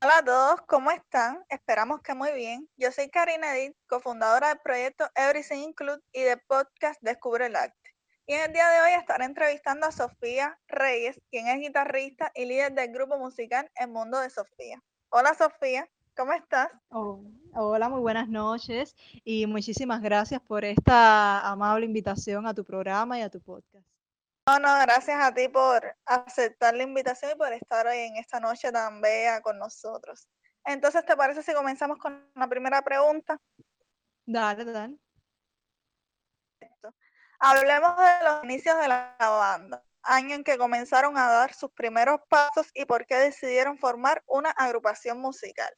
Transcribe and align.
Hola 0.00 0.18
a 0.18 0.24
todos, 0.24 0.60
¿cómo 0.68 0.92
están? 0.92 1.44
Esperamos 1.48 2.02
que 2.02 2.14
muy 2.14 2.30
bien. 2.30 2.68
Yo 2.76 2.92
soy 2.92 3.10
Karina 3.10 3.56
Edith, 3.56 3.76
cofundadora 3.88 4.50
del 4.50 4.60
proyecto 4.60 5.04
Everything 5.16 5.70
Include 5.70 6.00
y 6.12 6.22
del 6.22 6.40
podcast 6.46 7.02
Descubre 7.02 7.46
el 7.46 7.56
Arte. 7.56 7.96
Y 8.24 8.34
en 8.34 8.42
el 8.42 8.52
día 8.52 8.68
de 8.68 8.80
hoy 8.80 8.92
estaré 8.92 9.24
entrevistando 9.24 9.86
a 9.86 9.90
Sofía 9.90 10.56
Reyes, 10.68 11.20
quien 11.32 11.48
es 11.48 11.58
guitarrista 11.58 12.30
y 12.36 12.44
líder 12.44 12.74
del 12.74 12.92
grupo 12.92 13.18
musical 13.18 13.68
El 13.74 13.88
Mundo 13.88 14.20
de 14.20 14.30
Sofía. 14.30 14.80
Hola 15.08 15.34
Sofía, 15.34 15.88
¿cómo 16.16 16.32
estás? 16.32 16.70
Oh, 16.90 17.20
hola, 17.54 17.88
muy 17.88 18.00
buenas 18.00 18.28
noches 18.28 18.94
y 19.24 19.48
muchísimas 19.48 20.00
gracias 20.00 20.40
por 20.40 20.64
esta 20.64 21.40
amable 21.40 21.86
invitación 21.86 22.46
a 22.46 22.54
tu 22.54 22.62
programa 22.62 23.18
y 23.18 23.22
a 23.22 23.30
tu 23.30 23.40
podcast. 23.40 23.87
No, 24.48 24.58
no, 24.58 24.78
gracias 24.80 25.22
a 25.22 25.34
ti 25.34 25.46
por 25.48 25.94
aceptar 26.06 26.74
la 26.74 26.82
invitación 26.82 27.32
y 27.32 27.34
por 27.34 27.52
estar 27.52 27.86
hoy 27.86 27.98
en 27.98 28.16
esta 28.16 28.40
noche 28.40 28.72
tan 28.72 28.98
bella 29.02 29.42
con 29.42 29.58
nosotros. 29.58 30.26
Entonces, 30.64 31.04
¿te 31.04 31.14
parece 31.16 31.42
si 31.42 31.52
comenzamos 31.52 31.98
con 31.98 32.26
la 32.34 32.48
primera 32.48 32.80
pregunta? 32.80 33.38
Dale, 34.24 34.64
dale. 34.64 34.96
Hablemos 37.38 37.94
de 37.98 38.24
los 38.24 38.44
inicios 38.44 38.80
de 38.80 38.88
la 38.88 39.14
banda, 39.18 39.84
año 40.02 40.36
en 40.36 40.44
que 40.44 40.56
comenzaron 40.56 41.18
a 41.18 41.28
dar 41.28 41.52
sus 41.52 41.70
primeros 41.72 42.20
pasos 42.30 42.70
y 42.72 42.86
por 42.86 43.04
qué 43.04 43.16
decidieron 43.16 43.76
formar 43.76 44.24
una 44.26 44.48
agrupación 44.52 45.20
musical. 45.20 45.74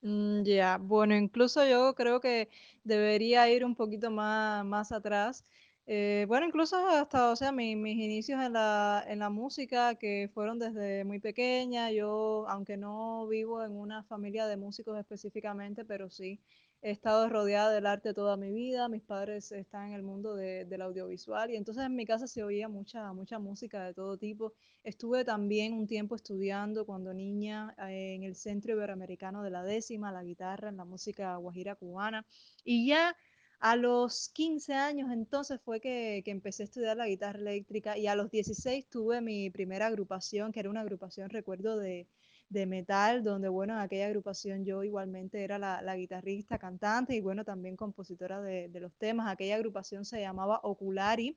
Mm, 0.00 0.42
ya, 0.42 0.78
bueno, 0.80 1.14
incluso 1.14 1.64
yo 1.64 1.94
creo 1.94 2.20
que 2.20 2.50
debería 2.82 3.48
ir 3.48 3.64
un 3.64 3.76
poquito 3.76 4.10
más, 4.10 4.64
más 4.64 4.90
atrás 4.90 5.44
eh, 5.88 6.24
bueno, 6.26 6.46
incluso 6.46 6.76
hasta, 6.88 7.30
o 7.30 7.36
sea, 7.36 7.52
mis 7.52 7.76
inicios 7.76 8.42
en 8.42 8.54
la, 8.54 9.04
en 9.06 9.20
la 9.20 9.30
música, 9.30 9.94
que 9.94 10.28
fueron 10.34 10.58
desde 10.58 11.04
muy 11.04 11.20
pequeña, 11.20 11.92
yo, 11.92 12.44
aunque 12.48 12.76
no 12.76 13.26
vivo 13.28 13.62
en 13.62 13.70
una 13.72 14.02
familia 14.02 14.48
de 14.48 14.56
músicos 14.56 14.98
específicamente, 14.98 15.84
pero 15.84 16.10
sí 16.10 16.40
he 16.82 16.90
estado 16.90 17.28
rodeada 17.28 17.70
del 17.72 17.86
arte 17.86 18.14
toda 18.14 18.36
mi 18.36 18.50
vida, 18.50 18.88
mis 18.88 19.02
padres 19.02 19.52
están 19.52 19.88
en 19.88 19.92
el 19.94 20.02
mundo 20.02 20.34
de, 20.34 20.64
del 20.64 20.82
audiovisual 20.82 21.50
y 21.50 21.56
entonces 21.56 21.84
en 21.84 21.94
mi 21.96 22.04
casa 22.04 22.26
se 22.26 22.42
oía 22.42 22.68
mucha, 22.68 23.12
mucha 23.12 23.38
música 23.38 23.84
de 23.84 23.94
todo 23.94 24.18
tipo. 24.18 24.54
Estuve 24.82 25.24
también 25.24 25.72
un 25.72 25.86
tiempo 25.86 26.16
estudiando 26.16 26.84
cuando 26.84 27.14
niña 27.14 27.74
eh, 27.88 28.14
en 28.14 28.24
el 28.24 28.34
Centro 28.34 28.72
Iberoamericano 28.72 29.42
de 29.42 29.50
la 29.50 29.62
Décima, 29.62 30.12
la 30.12 30.24
guitarra, 30.24 30.68
en 30.68 30.76
la 30.76 30.84
música 30.84 31.36
guajira 31.36 31.76
cubana 31.76 32.26
y 32.64 32.88
ya 32.88 33.16
a 33.58 33.76
los 33.76 34.28
15 34.30 34.74
años 34.74 35.10
entonces 35.10 35.60
fue 35.62 35.80
que, 35.80 36.22
empecé 36.26 36.62
a 36.62 36.66
estudiar 36.66 36.96
la 36.96 37.06
guitarra 37.06 37.38
eléctrica 37.38 37.96
y 37.96 38.06
a 38.06 38.14
los 38.14 38.30
16 38.30 38.88
tuve 38.88 39.20
mi 39.20 39.50
primera 39.50 39.86
agrupación, 39.86 40.52
que 40.52 40.60
era 40.60 40.70
una 40.70 40.82
agrupación, 40.82 41.30
recuerdo, 41.30 41.76
de, 41.78 42.06
metal, 42.48 43.24
donde, 43.24 43.48
bueno, 43.48 43.74
en 43.74 43.80
aquella 43.80 44.06
agrupación 44.06 44.64
yo 44.64 44.84
igualmente 44.84 45.42
era 45.42 45.58
la, 45.58 45.96
guitarrista, 45.96 46.58
cantante 46.58 47.14
y, 47.16 47.20
bueno, 47.20 47.44
también 47.44 47.76
compositora 47.76 48.40
de, 48.40 48.68
de, 48.68 48.80
los 48.80 48.94
temas. 48.94 49.28
Aquella 49.32 49.56
agrupación 49.56 50.04
se 50.04 50.20
llamaba 50.20 50.60
Oculari 50.62 51.36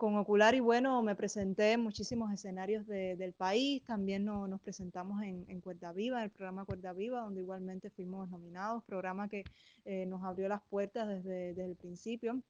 con 0.00 0.16
Ocular 0.16 0.54
y 0.54 0.60
bueno, 0.60 1.02
me 1.02 1.14
presenté 1.14 1.72
en 1.72 1.82
muchísimos 1.82 2.32
escenarios 2.32 2.86
del 2.86 3.34
país, 3.34 3.84
también 3.84 4.24
nos 4.24 4.58
presentamos 4.62 5.22
en, 5.22 5.44
en, 5.46 5.60
Cuerda 5.60 5.92
Viva, 5.92 6.24
el 6.24 6.30
programa 6.30 6.64
Cuerda 6.64 6.94
Viva, 6.94 7.20
donde 7.20 7.42
igualmente 7.42 7.90
fuimos 7.90 8.30
nominados, 8.30 8.82
programa 8.84 9.28
que 9.28 9.44
eh, 9.84 10.06
nos 10.06 10.24
abrió 10.24 10.48
las 10.48 10.62
puertas 10.70 11.06
desde, 11.06 11.50
el 11.50 11.76
principio. 11.76 12.40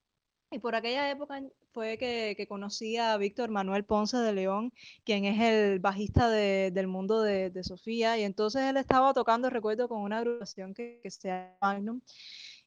Y 0.53 0.61
por 0.61 0.77
aquella 0.77 1.11
época 1.11 1.42
fue 1.73 1.98
que, 1.98 2.47
conocí 2.48 2.97
a 2.98 3.17
Víctor 3.17 3.51
Manuel 3.51 3.85
Ponce 3.85 4.19
de 4.19 4.33
León, 4.33 4.73
quien 5.03 5.25
es 5.25 5.41
el 5.41 5.81
bajista 5.81 6.31
del 6.31 6.87
mundo 6.87 7.20
de, 7.20 7.64
Sofía, 7.64 8.17
y 8.17 8.23
entonces 8.23 8.62
él 8.62 8.77
estaba 8.77 9.12
tocando, 9.12 9.51
recuerdo, 9.51 9.89
con 9.89 10.03
una 10.03 10.19
agrupación 10.19 10.73
que, 10.73 11.01
se 11.05 11.27
llama 11.27 11.57
Magnum. 11.61 12.01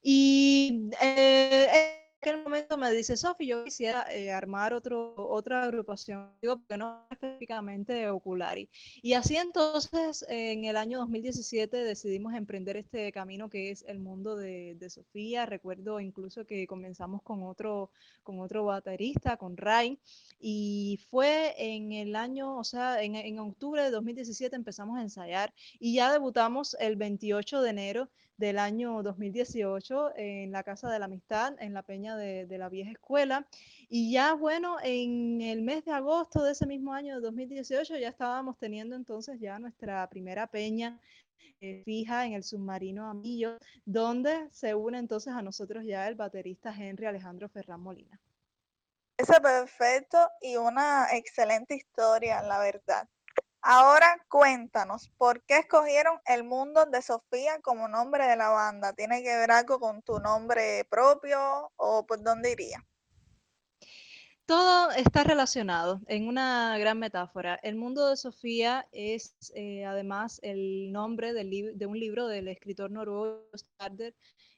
Y 0.01 0.89
eh, 1.01 2.02
aquel 2.23 2.41
momento 2.41 2.77
me 2.77 2.89
dice, 2.89 3.17
Sofi, 3.17 3.47
yo 3.47 3.65
quisiera 3.65 4.05
eh, 4.09 4.31
armar 4.31 4.73
otro, 4.73 5.13
otra 5.17 5.63
agrupación, 5.63 6.31
digo, 6.41 6.57
porque 6.57 6.77
no 6.77 7.05
específicamente 7.11 8.09
Oculari. 8.09 8.69
Y 9.01 9.11
así 9.11 9.35
entonces, 9.35 10.25
en 10.29 10.63
el 10.63 10.77
año 10.77 10.99
2017 10.99 11.75
decidimos 11.75 12.33
emprender 12.33 12.77
este 12.77 13.11
camino 13.11 13.49
que 13.49 13.71
es 13.71 13.83
el 13.89 13.99
mundo 13.99 14.37
de, 14.37 14.75
de, 14.75 14.89
Sofía. 14.89 15.45
Recuerdo 15.45 15.99
incluso 15.99 16.45
que 16.45 16.65
comenzamos 16.65 17.21
con 17.23 17.43
otro, 17.43 17.91
con 18.23 18.39
otro 18.39 18.63
baterista, 18.63 19.35
con 19.35 19.57
Ray, 19.57 19.99
y 20.39 21.01
fue 21.09 21.53
en 21.57 21.91
el 21.91 22.15
año, 22.15 22.57
o 22.57 22.63
sea, 22.63 23.03
en, 23.03 23.15
en 23.15 23.37
octubre 23.39 23.83
de 23.83 23.91
2017 23.91 24.55
empezamos 24.55 24.97
a 24.97 25.01
ensayar 25.01 25.53
y 25.77 25.95
ya 25.95 26.09
debutamos 26.09 26.77
el 26.79 26.95
28 26.95 27.61
de 27.61 27.69
enero 27.69 28.09
del 28.37 28.59
año 28.59 29.03
2018 29.03 30.13
en 30.15 30.51
la 30.51 30.63
Casa 30.63 30.89
de 30.89 30.99
la 30.99 31.05
Amistad, 31.05 31.55
en 31.59 31.73
la 31.73 31.83
Peña 31.83 32.15
de, 32.17 32.47
la 32.57 32.69
Vieja 32.69 32.91
Escuela. 32.91 33.47
Y 33.89 34.11
ya, 34.11 34.33
bueno, 34.33 34.77
en 34.83 35.41
el 35.41 35.61
mes 35.61 35.85
de 35.85 35.91
agosto 35.91 36.43
de 36.43 36.51
ese 36.51 36.65
mismo 36.65 36.93
año 36.93 37.15
de 37.15 37.21
2018 37.21 37.97
ya 37.97 38.09
estábamos 38.09 38.57
teniendo 38.57 38.95
entonces 38.95 39.39
ya 39.39 39.59
nuestra 39.59 40.09
primera 40.09 40.47
peña 40.47 40.99
eh, 41.61 41.83
fija 41.85 42.25
en 42.25 42.33
el 42.33 42.43
submarino 42.43 43.09
Amillo, 43.09 43.57
donde 43.85 44.49
se 44.51 44.75
une 44.75 44.97
entonces 44.97 45.33
a 45.33 45.41
nosotros 45.41 45.85
ya 45.85 46.07
el 46.07 46.15
baterista 46.15 46.73
Henry 46.77 47.05
Alejandro 47.05 47.47
Ferran 47.49 47.81
Molina. 47.81 48.19
Ese 49.15 49.39
perfecto 49.39 50.17
y 50.41 50.57
una 50.57 51.07
excelente 51.13 51.75
historia, 51.75 52.41
la 52.41 52.59
verdad. 52.59 53.07
Ahora 53.65 54.17
cuéntanos, 54.27 55.09
¿por 55.17 55.41
qué 55.45 55.59
escogieron 55.59 56.19
El 56.25 56.43
Mundo 56.43 56.85
de 56.85 57.01
Sofía 57.01 57.61
como 57.61 57.87
nombre 57.87 58.27
de 58.27 58.35
la 58.35 58.49
banda? 58.49 58.91
¿Tiene 58.91 59.23
que 59.23 59.37
ver 59.37 59.51
algo 59.51 59.79
con 59.79 60.01
tu 60.01 60.19
nombre 60.19 60.85
propio 60.89 61.71
o 61.77 62.05
por 62.05 62.21
dónde 62.21 62.51
iría? 62.51 62.85
Todo 64.45 64.91
está 64.91 65.23
relacionado 65.23 66.01
en 66.07 66.27
una 66.27 66.77
gran 66.77 66.99
metáfora. 66.99 67.57
El 67.63 67.77
mundo 67.77 68.09
de 68.09 68.17
Sofía 68.17 68.85
es 68.91 69.33
eh, 69.55 69.85
además 69.85 70.41
el 70.43 70.91
nombre 70.91 71.31
de 71.31 71.85
un 71.85 71.97
libro 71.97 72.27
del 72.27 72.49
escritor 72.49 72.91
noruego 72.91 73.47
Starder 73.55 74.13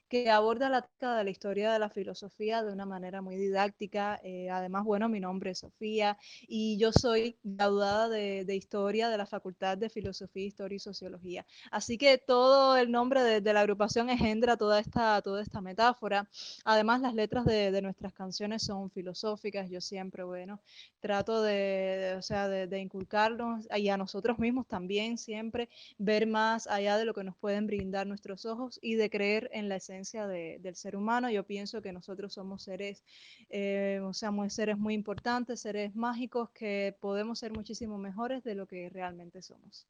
que 0.08 0.30
aborda 0.30 0.70
la 0.70 0.88
de 1.00 1.24
la 1.24 1.30
historia 1.30 1.72
de 1.72 1.80
la 1.80 1.90
filosofía 1.90 2.64
de 2.64 2.74
una 2.74 2.86
manera 2.86 3.22
muy 3.22 3.36
didáctica. 3.36 4.20
Eh, 4.24 4.50
además, 4.50 4.84
bueno, 4.84 5.10
mi 5.10 5.20
nombre 5.20 5.52
es 5.52 5.60
Sofía 5.60 6.18
y 6.48 6.78
yo 6.78 6.92
soy 6.92 7.38
graduada 7.44 8.10
de, 8.10 8.56
historia 8.56 9.10
de 9.10 9.18
la 9.18 9.26
Facultad 9.26 9.78
de 9.78 9.90
Filosofía, 9.90 10.46
Historia 10.46 10.78
y 10.78 10.80
Sociología. 10.80 11.46
Así 11.72 11.98
que 11.98 12.18
todo 12.18 12.78
el 12.78 12.92
nombre 12.92 13.22
de, 13.24 13.54
la 13.54 13.62
agrupación 13.62 14.10
engendra 14.10 14.58
toda 14.58 14.80
esta, 14.80 15.22
toda 15.22 15.42
esta 15.42 15.62
metáfora. 15.62 16.28
Además, 16.64 17.02
las 17.02 17.14
letras 17.14 17.46
de, 17.46 17.82
nuestras 17.82 18.14
canciones 18.14 18.64
son 18.64 18.90
filosóficas. 18.90 19.70
Yo 19.70 19.82
siempre, 19.82 20.24
bueno, 20.24 20.62
trato 21.02 21.42
de, 21.42 22.16
o 22.18 22.22
sea, 22.22 22.48
de, 22.48 22.80
inculcarnos 22.80 23.68
y 23.76 23.90
a 23.90 23.98
nosotros 23.98 24.40
mismos 24.40 24.68
también 24.68 25.18
siempre 25.18 25.70
ver 25.98 26.26
más 26.26 26.68
allá 26.68 26.98
de 26.98 27.06
lo 27.06 27.14
que 27.14 27.24
nos 27.24 27.38
pueden 27.38 27.68
brindar 27.68 28.08
nuestros 28.08 28.46
ojos 28.46 28.80
y 28.82 28.96
de 28.96 29.10
creer 29.10 29.50
en 29.54 29.70
la 29.70 29.76
esencia 29.76 29.95
del 30.04 30.76
ser 30.76 30.96
humano. 30.96 31.30
Yo 31.30 31.46
pienso 31.46 31.82
que 31.82 31.94
nosotros 31.94 32.34
somos 32.34 32.64
seres, 32.64 33.04
eh, 33.50 34.00
o 34.04 34.14
sea, 34.14 34.32
seres 34.50 34.78
muy 34.78 34.94
importantes, 34.94 35.62
seres 35.62 35.96
mágicos 35.96 36.50
que 36.52 36.96
podemos 37.00 37.40
ser 37.40 37.52
muchísimo 37.54 37.98
mejores 37.98 38.44
de 38.44 38.56
lo 38.56 38.68
que 38.68 38.90
realmente 38.90 39.42
somos. 39.42 39.88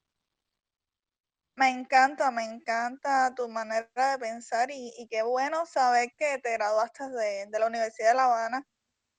Me 1.57 1.69
encanta, 1.69 2.31
me 2.31 2.43
encanta 2.43 3.33
tu 3.33 3.47
manera 3.47 4.11
de 4.11 4.19
pensar 4.19 4.69
y, 4.71 5.07
qué 5.09 5.23
bueno 5.23 5.65
saber 5.65 6.11
que 6.17 6.37
te 6.39 6.51
graduaste 6.51 7.09
de, 7.09 7.47
la 7.59 7.67
Universidad 7.67 8.09
de 8.09 8.15
La 8.15 8.25
Habana 8.25 8.67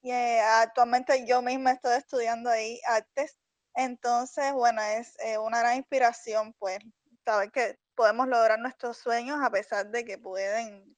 y 0.03 0.11
eh, 0.11 0.41
actualmente 0.41 1.27
yo 1.27 1.41
misma 1.41 1.73
estoy 1.73 1.97
estudiando 1.97 2.51
ahí 2.51 2.79
artes. 2.87 3.39
Entonces, 3.75 4.53
bueno, 4.53 4.83
es 4.83 5.19
eh, 5.21 5.39
una 5.39 5.61
gran 5.61 5.77
inspiración, 5.77 6.55
pues, 6.59 6.79
saber 7.25 7.51
que 7.51 7.79
podemos 7.97 8.29
lograr 8.29 8.59
nuestros 8.61 8.99
sueños 8.99 9.39
a 9.43 9.51
pesar 9.51 9.91
de 9.91 10.05
que 10.05 10.19
pueden, 10.19 10.97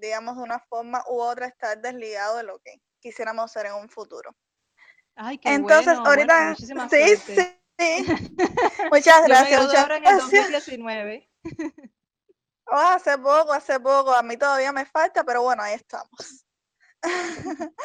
digamos, 0.00 0.36
de 0.36 0.42
una 0.42 0.60
forma 0.60 1.02
u 1.08 1.20
otra 1.20 1.46
estar 1.46 1.80
desligados 1.80 2.36
de 2.36 2.42
lo 2.44 2.58
que 2.60 2.80
quisiéramos 3.00 3.50
ser 3.50 3.66
en 3.66 3.74
un 3.74 3.88
futuro. 3.88 4.36
Ay, 5.16 5.38
qué 5.38 5.54
Entonces, 5.54 5.96
ahorita, 5.96 6.54
sí, 6.54 7.16
sí, 7.16 7.56
muchas 8.92 9.26
gracias. 9.26 9.66
muchas 9.66 9.90
en 9.90 10.06
el 10.06 10.18
2019. 10.18 11.30
hace 12.66 13.18
poco, 13.18 13.52
hace 13.52 13.80
poco, 13.80 14.12
a 14.12 14.22
mí 14.22 14.36
todavía 14.36 14.72
me 14.72 14.84
falta, 14.84 15.24
pero 15.24 15.42
bueno, 15.42 15.62
ahí 15.62 15.74
estamos. 15.74 16.46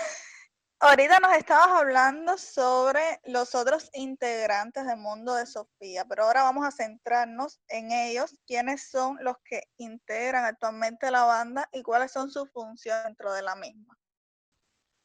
Ahorita 0.84 1.20
nos 1.20 1.34
estabas 1.34 1.68
hablando 1.80 2.40
sobre 2.40 3.22
los 3.26 3.54
otros 3.54 3.92
integrantes 3.94 4.84
del 4.88 4.98
mundo 4.98 5.36
de 5.36 5.46
Sofía, 5.46 6.06
pero 6.06 6.24
ahora 6.24 6.42
vamos 6.42 6.66
a 6.66 6.72
centrarnos 6.72 7.62
en 7.68 7.92
ellos, 7.92 8.36
quiénes 8.48 8.90
son 8.90 9.16
los 9.22 9.36
que 9.46 9.62
integran 9.78 10.44
actualmente 10.44 11.12
la 11.12 11.24
banda 11.24 11.70
y 11.72 11.84
cuáles 11.84 12.12
son 12.12 12.32
sus 12.32 12.50
funciones 12.52 13.04
dentro 13.04 13.32
de 13.32 13.44
la 13.44 13.54
misma. 13.56 13.96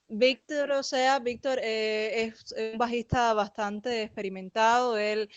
Víctor, 0.09 0.71
o 0.71 0.83
sea, 0.85 1.19
Víctor 1.19 1.59
eh, 1.61 2.27
es 2.27 2.55
un 2.73 2.79
bajista 2.79 3.35
bastante 3.35 4.03
experimentado. 4.03 4.97
Él 4.97 5.29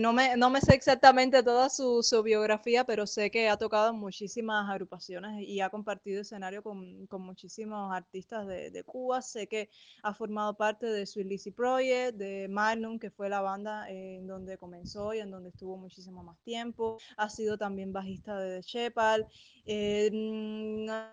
no, 0.00 0.12
me, 0.12 0.60
sé 0.60 0.74
exactamente 0.74 1.42
toda 1.42 1.70
su, 1.70 2.02
su, 2.02 2.22
biografía, 2.22 2.84
pero 2.84 3.06
sé 3.06 3.30
que 3.30 3.48
ha 3.48 3.56
tocado 3.56 3.94
muchísimas 3.94 4.68
agrupaciones 4.68 5.42
y 5.48 5.60
ha 5.60 5.70
compartido 5.70 6.20
escenario 6.20 6.62
con, 6.62 7.06
con 7.06 7.22
muchísimos 7.22 7.90
artistas 7.90 8.46
de, 8.46 8.70
de, 8.70 8.84
Cuba. 8.84 9.22
Sé 9.22 9.46
que 9.46 9.70
ha 10.02 10.12
formado 10.12 10.54
parte 10.54 10.86
de 10.86 11.06
Sweet 11.06 11.26
Lizzy 11.26 11.50
Project, 11.50 12.18
de 12.18 12.48
Magnum, 12.48 12.98
que 12.98 13.10
fue 13.10 13.30
la 13.30 13.40
banda 13.40 13.88
en 13.88 14.26
donde 14.26 14.58
comenzó 14.58 15.14
y 15.14 15.20
en 15.20 15.30
donde 15.30 15.48
estuvo 15.48 15.78
muchísimo 15.78 16.22
más 16.22 16.38
tiempo. 16.42 16.98
Ha 17.16 17.30
sido 17.30 17.56
también 17.56 17.94
bajista 17.94 18.38
de 18.38 18.60
The 18.60 18.62
Shepard. 18.62 19.22
Eh, 19.68 20.10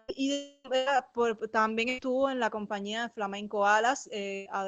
y 0.10 0.60
también 1.52 1.90
estuvo 1.90 2.30
en 2.30 2.40
la 2.40 2.52
compañía 2.52 2.73
de 2.82 3.10
Flamenco 3.14 3.66
Alas, 3.66 4.10
eh, 4.12 4.48
a, 4.52 4.66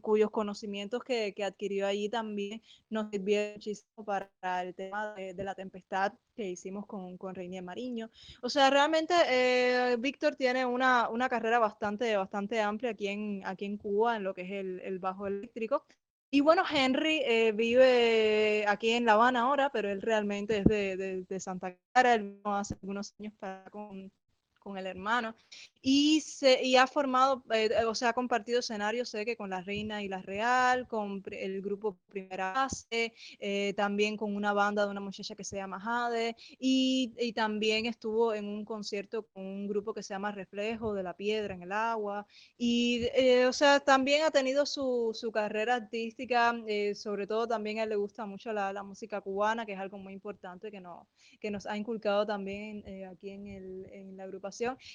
cuyos 0.00 0.30
conocimientos 0.30 1.02
que, 1.02 1.34
que, 1.34 1.44
adquirió 1.44 1.86
allí 1.86 2.08
también 2.08 2.62
nos 2.88 3.10
sirvieron 3.10 3.54
muchísimo 3.54 4.04
para 4.04 4.30
el 4.62 4.74
tema 4.74 5.14
de, 5.14 5.34
de 5.34 5.44
la 5.44 5.54
tempestad 5.54 6.12
que 6.34 6.48
hicimos 6.48 6.86
con, 6.86 7.18
con 7.18 7.34
Reinier 7.34 7.62
Mariño. 7.62 8.10
O 8.42 8.48
sea, 8.48 8.70
realmente 8.70 9.14
eh, 9.28 9.96
Víctor 9.98 10.36
tiene 10.36 10.64
una, 10.64 11.08
una, 11.08 11.28
carrera 11.28 11.58
bastante, 11.58 12.16
bastante 12.16 12.60
amplia 12.60 12.92
aquí 12.92 13.08
en, 13.08 13.42
aquí 13.44 13.64
en 13.64 13.76
Cuba, 13.76 14.16
en 14.16 14.24
lo 14.24 14.34
que 14.34 14.42
es 14.42 14.50
el, 14.52 14.80
el 14.80 14.98
bajo 14.98 15.26
eléctrico. 15.26 15.84
Y 16.32 16.42
bueno, 16.42 16.62
Henry 16.70 17.22
eh, 17.24 17.50
vive 17.52 18.64
aquí 18.68 18.90
en 18.90 19.04
La 19.04 19.14
Habana 19.14 19.40
ahora, 19.40 19.70
pero 19.70 19.90
él 19.90 20.00
realmente 20.00 20.58
es 20.58 20.64
de, 20.64 20.96
de, 20.96 21.24
de 21.24 21.40
Santa 21.40 21.76
Clara. 21.92 22.14
Él 22.14 22.22
vino 22.22 22.56
hace 22.56 22.74
algunos 22.74 23.14
años 23.18 23.34
para 23.40 23.68
con, 23.70 24.12
con 24.60 24.78
el 24.78 24.86
hermano. 24.86 25.34
Y, 25.82 26.20
se, 26.20 26.62
y 26.62 26.76
ha 26.76 26.86
formado, 26.86 27.42
eh, 27.52 27.70
o 27.86 27.94
sea, 27.94 28.10
ha 28.10 28.12
compartido 28.12 28.60
escenarios, 28.60 29.08
sé 29.08 29.24
que 29.24 29.36
con 29.36 29.50
la 29.50 29.62
Reina 29.62 30.02
y 30.02 30.08
la 30.08 30.22
Real, 30.22 30.86
con 30.86 31.22
el 31.32 31.62
grupo 31.62 31.98
Primera 32.08 32.52
Base, 32.52 33.14
eh, 33.38 33.72
también 33.76 34.16
con 34.16 34.36
una 34.36 34.52
banda 34.52 34.84
de 34.84 34.90
una 34.90 35.00
muchacha 35.00 35.34
que 35.34 35.44
se 35.44 35.56
llama 35.56 35.80
Jade, 35.80 36.36
y, 36.58 37.12
y, 37.18 37.32
también 37.32 37.86
estuvo 37.86 38.34
en 38.34 38.46
un 38.46 38.64
concierto 38.64 39.26
con 39.32 39.44
un 39.44 39.66
grupo 39.66 39.94
que 39.94 40.02
se 40.02 40.14
llama 40.14 40.32
Reflejo 40.32 40.92
de 40.94 41.02
la 41.02 41.16
Piedra 41.16 41.54
en 41.54 41.62
el 41.62 41.72
Agua, 41.72 42.26
y, 42.58 43.06
eh, 43.14 43.46
o 43.46 43.52
sea, 43.52 43.80
también 43.80 44.22
ha 44.24 44.30
tenido 44.30 44.66
su, 44.66 45.10
su 45.14 45.32
carrera 45.32 45.76
artística, 45.76 46.54
eh, 46.66 46.94
sobre 46.94 47.26
todo 47.26 47.46
también 47.46 47.78
a 47.78 47.84
él 47.84 47.88
le 47.90 47.96
gusta 47.96 48.26
mucho 48.26 48.52
la, 48.52 48.72
la, 48.72 48.82
música 48.82 49.20
cubana, 49.20 49.64
que 49.64 49.72
es 49.72 49.78
algo 49.78 49.98
muy 49.98 50.12
importante 50.12 50.70
que, 50.70 50.80
no, 50.80 51.08
que 51.40 51.50
nos 51.50 51.66
ha 51.66 51.76
inculcado 51.76 52.26
también 52.26 52.82
eh, 52.86 53.06
aquí 53.06 53.30
en, 53.30 53.46
el, 53.46 53.86
en 53.92 54.16
la 54.16 54.24
agrupación, 54.24 54.49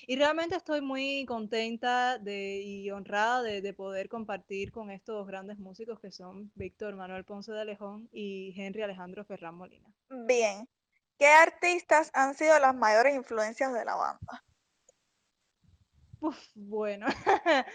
y 0.08 0.16
realmente 0.16 0.56
estoy 0.56 0.76
estoy 0.76 0.86
muy 0.86 1.26
contenta 1.26 2.18
de, 2.18 2.62
y 2.62 2.92
honrada 2.92 3.42
de, 3.42 3.62
de, 3.62 3.74
poder 3.74 4.10
compartir 4.10 4.74
con 4.74 4.92
estos 4.92 5.26
grandes 5.26 5.58
músicos 5.58 6.02
que 6.02 6.12
son 6.12 6.52
Víctor 6.56 6.98
Manuel 6.98 7.24
Ponce 7.24 7.54
de 7.54 7.62
Alejón 7.62 8.10
y 8.12 8.54
Henry 8.58 8.82
Alejandro 8.82 9.24
Ferrán 9.24 9.56
Molina. 9.56 9.88
Bien, 10.10 10.68
¿qué 11.18 11.28
artistas 11.28 12.12
han 12.14 12.34
sido 12.34 12.60
las 12.60 12.76
mayores 12.76 13.16
influencias 13.16 13.72
de 13.74 13.86
la 13.86 13.96
banda? 13.96 14.44
Uf, 16.20 16.38
bueno, 16.56 17.08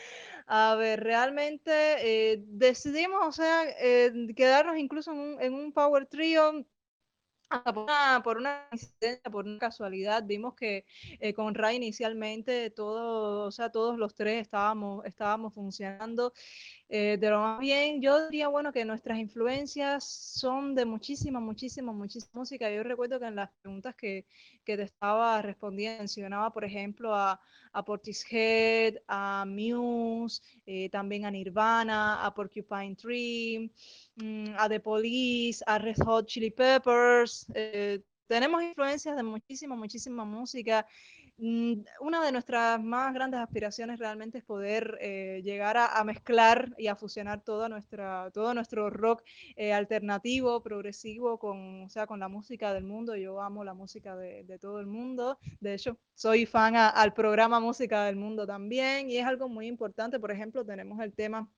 a 0.47 0.75
ver, 0.75 1.03
realmente 1.03 1.73
eh, 2.33 2.45
decidimos, 2.49 3.27
o 3.27 3.33
sea, 3.33 3.63
eh, 3.79 4.13
quedarnos 4.37 4.77
incluso 4.77 5.13
en 5.13 5.19
un, 5.19 5.41
en 5.41 5.55
un 5.55 5.73
power 5.73 6.05
trio 6.05 6.67
por 7.75 7.85
una, 7.85 8.21
por 8.23 8.37
una 8.39 8.69
incidencia, 8.73 9.31
por 9.31 9.47
una 9.47 9.59
casualidad, 9.59 10.25
vimos 10.25 10.55
que 10.55 10.85
eh, 11.19 11.35
con 11.35 11.55
Ray 11.55 11.77
inicialmente 11.77 12.71
todo, 12.71 13.47
o 13.47 13.51
sea, 13.51 13.71
todos 13.71 13.99
los 13.99 14.15
tres 14.15 14.43
estábamos, 14.43 15.05
estábamos 15.05 15.53
funcionando 15.55 16.33
eh, 16.89 17.17
de 17.21 17.31
lo 17.31 17.41
más 17.41 17.59
bien. 17.61 18.01
Yo 18.01 18.29
diría, 18.29 18.49
bueno, 18.49 18.73
que 18.73 18.85
nuestras 18.85 19.19
influencias 19.19 20.05
son 20.05 20.75
de 20.75 20.85
muchísima, 20.85 21.41
muchísima, 21.41 21.93
muchísima 21.93 22.41
música. 22.41 22.71
Yo 22.71 22.83
recuerdo 22.83 23.19
que 23.21 23.27
en 23.27 23.37
las 23.37 23.51
preguntas 23.63 23.95
que, 23.97 24.27
que 24.65 24.77
te 24.77 24.83
estaba 24.85 25.43
respondiendo 25.43 26.01
mencionaba, 26.01 26.53
por 26.53 26.65
ejemplo, 26.65 27.15
a, 27.15 27.41
a 27.73 27.85
Portishead, 27.85 28.97
a 29.07 29.45
Muse, 29.47 30.43
eh, 30.67 30.89
también 30.91 31.25
a 31.25 31.31
Nirvana, 31.31 32.25
a 32.25 32.35
Porcupine 32.35 32.97
Tree, 32.97 33.73
mmm, 34.17 34.55
a 34.59 34.69
The 34.69 34.81
Police, 34.81 35.63
a 35.67 35.79
Red 35.79 35.97
Hot 36.05 36.27
Chili 36.27 36.51
Peppers. 36.51 37.47
Eh, 37.55 38.01
tenemos 38.27 38.63
influencias 38.63 39.17
de 39.17 39.23
muchísima, 39.23 39.75
muchísima 39.75 40.25
música. 40.25 40.87
Mm, 41.43 41.85
una 42.03 42.23
de 42.23 42.33
nuestras 42.33 42.79
más 42.83 43.15
grandes 43.15 43.41
aspiraciones 43.41 43.99
realmente 43.99 44.37
es 44.39 44.45
poder 44.45 44.99
eh, 45.01 45.41
llegar 45.43 45.79
a, 45.79 46.05
mezclar 46.05 46.75
y 46.77 46.89
a 46.89 46.97
fusionar 46.97 47.43
toda 47.43 47.71
nuestra, 47.71 48.31
todo 48.31 48.53
nuestro 48.53 48.91
rock 48.91 49.23
eh, 49.57 49.73
alternativo, 49.73 50.63
progresivo, 50.63 51.39
con, 51.39 51.85
o 51.85 51.89
sea, 51.89 52.07
con 52.07 52.21
la 52.21 52.29
música 52.29 52.75
del 52.75 52.85
mundo. 52.85 53.17
Yo 53.17 53.41
amo 53.41 53.65
la 53.65 53.73
música 53.73 54.17
de, 54.17 54.45
de 54.45 54.59
todo 54.59 54.81
el 54.81 54.87
mundo. 54.87 55.39
De 55.61 55.73
hecho, 55.75 55.99
soy 56.15 56.45
fan 56.45 56.77
a, 56.77 56.91
al 56.91 57.15
programa 57.15 57.59
Música 57.59 58.05
del 58.05 58.17
Mundo 58.17 58.47
también 58.47 59.11
y 59.11 59.17
es 59.17 59.25
algo 59.25 59.49
muy 59.49 59.67
importante. 59.67 60.21
Por 60.21 60.31
ejemplo, 60.31 60.63
tenemos 60.65 61.01
el 61.01 61.15
tema 61.15 61.49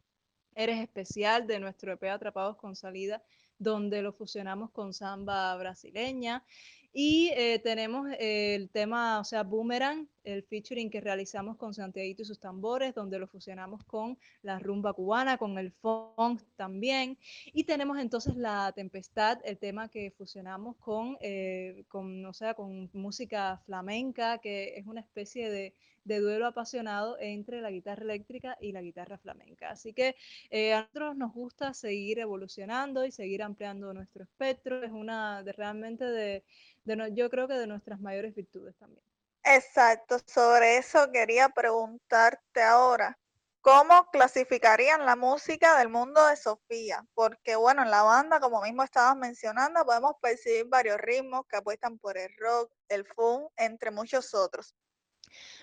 Eres 0.54 0.80
Especial 0.80 1.46
de 1.46 1.60
nuestro 1.60 1.92
EP 1.92 2.04
Atrapados 2.10 2.56
con 2.56 2.76
Salida, 2.76 3.22
donde 3.58 4.02
lo 4.02 4.12
fusionamos 4.12 4.70
con 4.70 4.92
samba 4.92 5.56
brasileña. 5.56 6.44
Y 6.92 7.30
eh, 7.34 7.58
tenemos 7.58 8.08
el 8.18 8.68
tema, 8.70 9.20
o 9.20 9.24
sea, 9.24 9.42
Boomerang, 9.42 10.08
el 10.24 10.42
featuring 10.42 10.90
que 10.90 11.00
realizamos 11.00 11.56
con 11.56 11.74
Santiago 11.74 12.08
y 12.08 12.24
sus 12.24 12.38
tambores, 12.38 12.94
donde 12.94 13.18
lo 13.18 13.26
fusionamos 13.26 13.84
con 13.84 14.18
la 14.42 14.58
rumba 14.58 14.92
cubana, 14.92 15.38
con 15.38 15.58
el 15.58 15.72
funk 15.72 16.42
también. 16.56 17.18
Y 17.46 17.64
tenemos 17.64 17.98
entonces 17.98 18.36
La 18.36 18.72
Tempestad, 18.72 19.40
el 19.44 19.58
tema 19.58 19.88
que 19.88 20.10
fusionamos 20.10 20.76
con, 20.76 21.16
eh, 21.20 21.84
con, 21.88 22.24
o 22.26 22.32
sea, 22.32 22.54
con 22.54 22.90
música 22.92 23.60
flamenca, 23.66 24.38
que 24.38 24.74
es 24.76 24.86
una 24.86 25.00
especie 25.00 25.50
de, 25.50 25.74
duelo 26.04 26.46
apasionado 26.48 27.16
entre 27.20 27.60
la 27.60 27.70
guitarra 27.70 28.02
eléctrica 28.02 28.58
y 28.60 28.72
la 28.72 28.82
guitarra 28.82 29.18
flamenca. 29.18 29.70
Así 29.70 29.92
que 29.94 30.16
eh, 30.50 30.74
a 30.74 30.80
nosotros 30.80 31.16
nos 31.16 31.32
gusta 31.32 31.74
seguir 31.74 32.18
evolucionando 32.18 33.06
y 33.06 33.12
seguir 33.12 33.42
ampliando 33.42 33.94
nuestro 33.94 34.24
espectro. 34.24 34.82
Es 34.82 34.90
una 34.90 35.44
de 35.44 35.52
realmente 35.52 36.04
de 36.04 36.44
de 36.84 37.12
yo 37.14 37.30
creo 37.30 37.48
que 37.48 37.54
de 37.54 37.66
nuestras 37.66 38.00
mayores 38.00 38.34
virtudes 38.34 38.76
también. 38.76 39.04
Exacto, 39.44 40.18
sobre 40.26 40.78
eso 40.78 41.10
quería 41.12 41.48
preguntarte 41.48 42.62
ahora. 42.62 43.18
¿Cómo 43.60 44.06
clasificarían 44.10 45.06
la 45.06 45.14
música 45.14 45.78
del 45.78 45.88
mundo 45.88 46.24
de 46.26 46.36
Sofía? 46.36 47.04
Porque 47.14 47.54
bueno, 47.56 47.82
en 47.82 47.90
la 47.90 48.02
banda, 48.02 48.40
como 48.40 48.62
mismo 48.62 48.82
estabas 48.82 49.16
mencionando, 49.16 49.84
podemos 49.84 50.14
percibir 50.20 50.66
varios 50.68 50.98
ritmos 50.98 51.42
que 51.48 51.56
apuestan 51.56 51.98
por 51.98 52.18
el 52.18 52.30
rock, 52.38 52.72
el 52.88 53.04
funk, 53.06 53.50
entre 53.56 53.90
muchos 53.92 54.34
otros. 54.34 54.74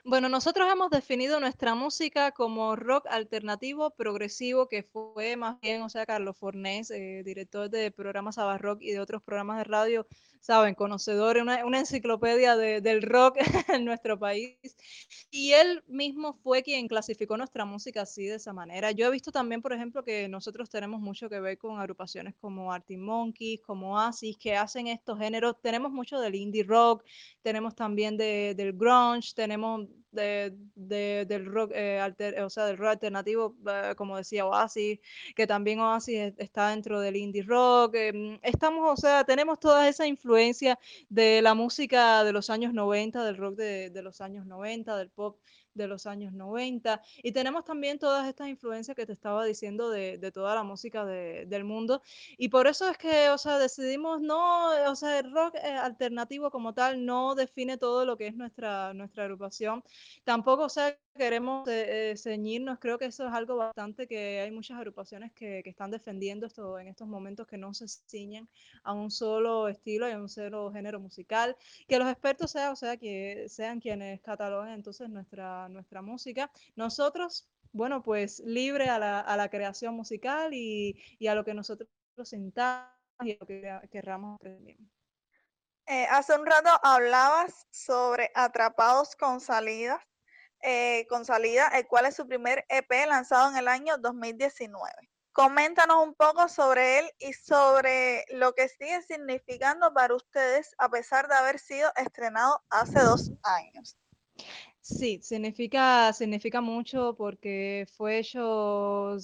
Bueno, 0.04 0.30
nosotros 0.30 0.72
hemos 0.72 0.90
definido 0.90 1.40
nuestra 1.40 1.76
música 1.76 2.32
como 2.32 2.76
rock 2.76 3.06
alternativo 3.10 3.92
progresivo, 3.92 4.68
que 4.68 4.84
fue 4.84 5.36
más 5.36 5.60
bien, 5.62 5.82
o 5.82 5.90
sea, 5.90 6.06
Carlos 6.06 6.38
Fornés, 6.38 6.92
eh, 6.92 7.22
director 7.26 7.70
de 7.70 7.92
programas 7.92 8.38
Rock 8.60 8.82
y 8.82 8.92
de 8.92 9.00
otros 9.00 9.22
programas 9.22 9.58
de 9.58 9.64
radio, 9.66 10.08
saben, 10.40 10.74
conocedor, 10.76 11.38
una, 11.38 11.66
una 11.66 11.80
enciclopedia 11.80 12.56
de, 12.56 12.82
del 12.82 13.02
rock 13.02 13.38
en 13.74 13.86
nuestro 13.86 14.18
país. 14.18 14.58
Y 15.32 15.52
él 15.52 15.84
mismo 15.88 16.34
fue 16.34 16.64
quien 16.64 16.88
clasificó 16.88 17.38
nuestra 17.38 17.66
música 17.66 18.02
así, 18.02 18.26
de 18.26 18.36
esa 18.36 18.54
manera. 18.54 18.92
Yo 18.92 19.08
he 19.08 19.12
visto 19.12 19.32
también, 19.32 19.62
por 19.62 19.74
ejemplo, 19.74 20.04
que 20.04 20.28
nosotros 20.28 20.70
tenemos 20.70 21.02
mucho 21.02 21.30
que 21.30 21.40
ver 21.40 21.58
con 21.58 21.80
agrupaciones 21.80 22.36
como 22.40 22.72
Artie 22.72 22.98
Monkeys, 22.98 23.62
como 23.62 23.96
Oasis, 23.96 24.38
que 24.38 24.56
hacen 24.56 24.88
estos 24.88 25.20
géneros. 25.20 25.56
Tenemos 25.62 25.92
mucho 25.92 26.20
del 26.20 26.36
indie 26.36 26.64
rock, 26.64 27.04
tenemos 27.42 27.76
también 27.76 28.18
de, 28.18 28.54
del 28.56 28.74
grunge, 28.74 29.34
tenemos 29.36 29.59
de, 30.12 31.26
del 31.28 31.46
rock, 31.46 31.72
eh, 31.74 32.00
alter, 32.00 32.42
o 32.42 32.50
sea, 32.50 32.66
del 32.66 32.78
rock 32.78 32.90
alternativo, 32.90 33.56
eh, 33.68 33.94
como 33.96 34.18
decía 34.18 34.46
Oasis, 34.46 35.00
que 35.36 35.48
también 35.48 35.80
Oasis 35.80 36.34
está 36.38 36.70
dentro 36.70 37.00
del 37.00 37.16
indie 37.16 37.44
rock. 37.44 37.96
Eh, 37.96 38.40
estamos, 38.44 38.92
o 38.92 39.02
sea, 39.02 39.24
tenemos 39.24 39.60
toda 39.60 39.88
esa 39.88 40.08
influencia 40.08 40.80
de 41.10 41.42
la 41.42 41.54
música 41.54 42.24
de 42.24 42.34
los 42.34 42.50
años 42.50 42.74
90, 42.74 43.24
del 43.24 43.38
rock 43.38 43.56
de, 43.56 43.90
de 43.90 44.02
los 44.02 44.22
años 44.22 44.46
90, 44.46 44.98
del 44.98 45.10
pop 45.10 45.38
de 45.74 45.88
los 45.88 46.06
años 46.06 46.34
90. 46.34 47.02
Y 47.24 47.32
tenemos 47.32 47.66
también 47.66 48.00
todas 48.00 48.28
estas 48.28 48.50
influencias 48.50 48.96
que 48.96 49.06
te 49.06 49.14
estaba 49.14 49.46
diciendo 49.46 49.90
de, 49.90 50.18
de 50.18 50.32
toda 50.32 50.56
la 50.56 50.64
música 50.64 51.06
de, 51.06 51.46
del 51.48 51.64
mundo. 51.64 52.02
Y 52.38 52.50
por 52.50 52.68
eso 52.68 52.90
es 52.90 52.98
que, 52.98 53.30
o 53.30 53.38
sea, 53.38 53.58
decidimos 53.58 54.22
no, 54.22 54.70
o 54.90 54.96
sea, 54.96 55.20
el 55.20 55.32
rock 55.32 55.56
eh, 55.56 55.70
alternativo 55.72 56.52
como 56.52 56.74
tal 56.74 57.06
no 57.06 57.36
define 57.36 57.78
todo 57.78 58.06
lo 58.06 58.18
que 58.18 58.28
es 58.28 58.36
nuestra, 58.36 58.94
nuestra 58.94 59.24
agrupación. 59.24 59.84
Tampoco, 60.24 60.64
o 60.64 60.70
sea, 60.70 60.98
queremos 61.16 61.68
eh, 61.68 62.14
ceñirnos, 62.18 62.80
creo 62.80 62.98
que 62.98 63.06
eso 63.06 63.28
es 63.28 63.34
algo 63.34 63.58
bastante 63.58 64.08
que 64.08 64.40
hay 64.40 64.52
muchas 64.52 64.78
agrupaciones 64.78 65.34
que, 65.34 65.62
que, 65.64 65.70
están 65.70 65.92
defendiendo 65.92 66.46
esto 66.46 66.80
en 66.80 66.88
estos 66.88 67.08
momentos 67.08 67.46
que 67.46 67.58
no 67.58 67.74
se 67.74 67.88
ciñen 67.90 68.48
a 68.84 68.94
un 68.94 69.12
solo 69.12 69.68
estilo 69.68 70.08
y 70.08 70.14
a 70.14 70.18
un 70.18 70.30
solo 70.30 70.72
género 70.72 71.00
musical, 71.00 71.58
que 71.88 72.00
los 72.00 72.10
expertos 72.10 72.52
sean, 72.52 72.72
o 72.72 72.76
sea, 72.76 72.96
que 72.96 73.48
sean 73.50 73.82
quienes 73.82 74.22
cataloguen 74.22 74.74
entonces 74.74 75.10
nuestra, 75.10 75.59
nuestra 75.68 76.02
música. 76.02 76.52
Nosotros 76.76 77.50
bueno, 77.72 78.02
pues 78.02 78.40
libre 78.40 78.90
a 78.90 78.98
la, 78.98 79.20
a 79.20 79.38
la 79.38 79.50
creación 79.50 79.96
musical 79.96 80.54
y, 80.54 81.00
y, 81.20 81.28
a 81.28 81.36
lo 81.36 81.46
que 81.46 81.54
nosotros 81.54 81.88
sintamos 82.24 82.92
y 83.22 83.34
a 83.34 83.38
lo 83.40 83.46
que 83.46 83.90
querramos 83.92 84.36
aprender. 84.36 84.78
Eh, 85.86 86.06
hace 86.10 86.36
un 86.38 86.46
rato 86.46 86.70
hablabas 86.84 87.68
sobre 87.72 88.32
Atrapados 88.36 89.16
con 89.16 89.42
Salidas, 89.42 90.02
eh, 90.62 91.08
con 91.08 91.26
Salida, 91.26 91.68
el 91.70 91.88
cual 91.88 92.06
es 92.06 92.16
su 92.16 92.28
primer 92.28 92.66
EP 92.70 92.92
lanzado 93.08 93.50
en 93.50 93.58
el 93.58 93.68
año 93.68 93.98
2019. 93.98 94.94
Coméntanos 95.32 96.06
un 96.06 96.16
poco 96.16 96.48
sobre 96.50 97.00
él 97.00 97.12
y 97.18 97.34
sobre 97.34 98.26
lo 98.30 98.54
que 98.54 98.68
sigue 98.68 99.02
significando 99.04 99.94
para 99.94 100.16
ustedes 100.16 100.76
a 100.78 100.90
pesar 100.90 101.28
de 101.28 101.36
haber 101.36 101.60
sido 101.60 101.92
estrenado 101.96 102.62
hace 102.70 103.00
dos 103.00 103.32
años. 103.44 103.98
Sí, 104.82 105.20
significa, 105.22 106.12
significa 106.14 106.62
mucho 106.62 107.14
porque 107.16 107.86
fue 107.96 108.20
hecho 108.20 109.18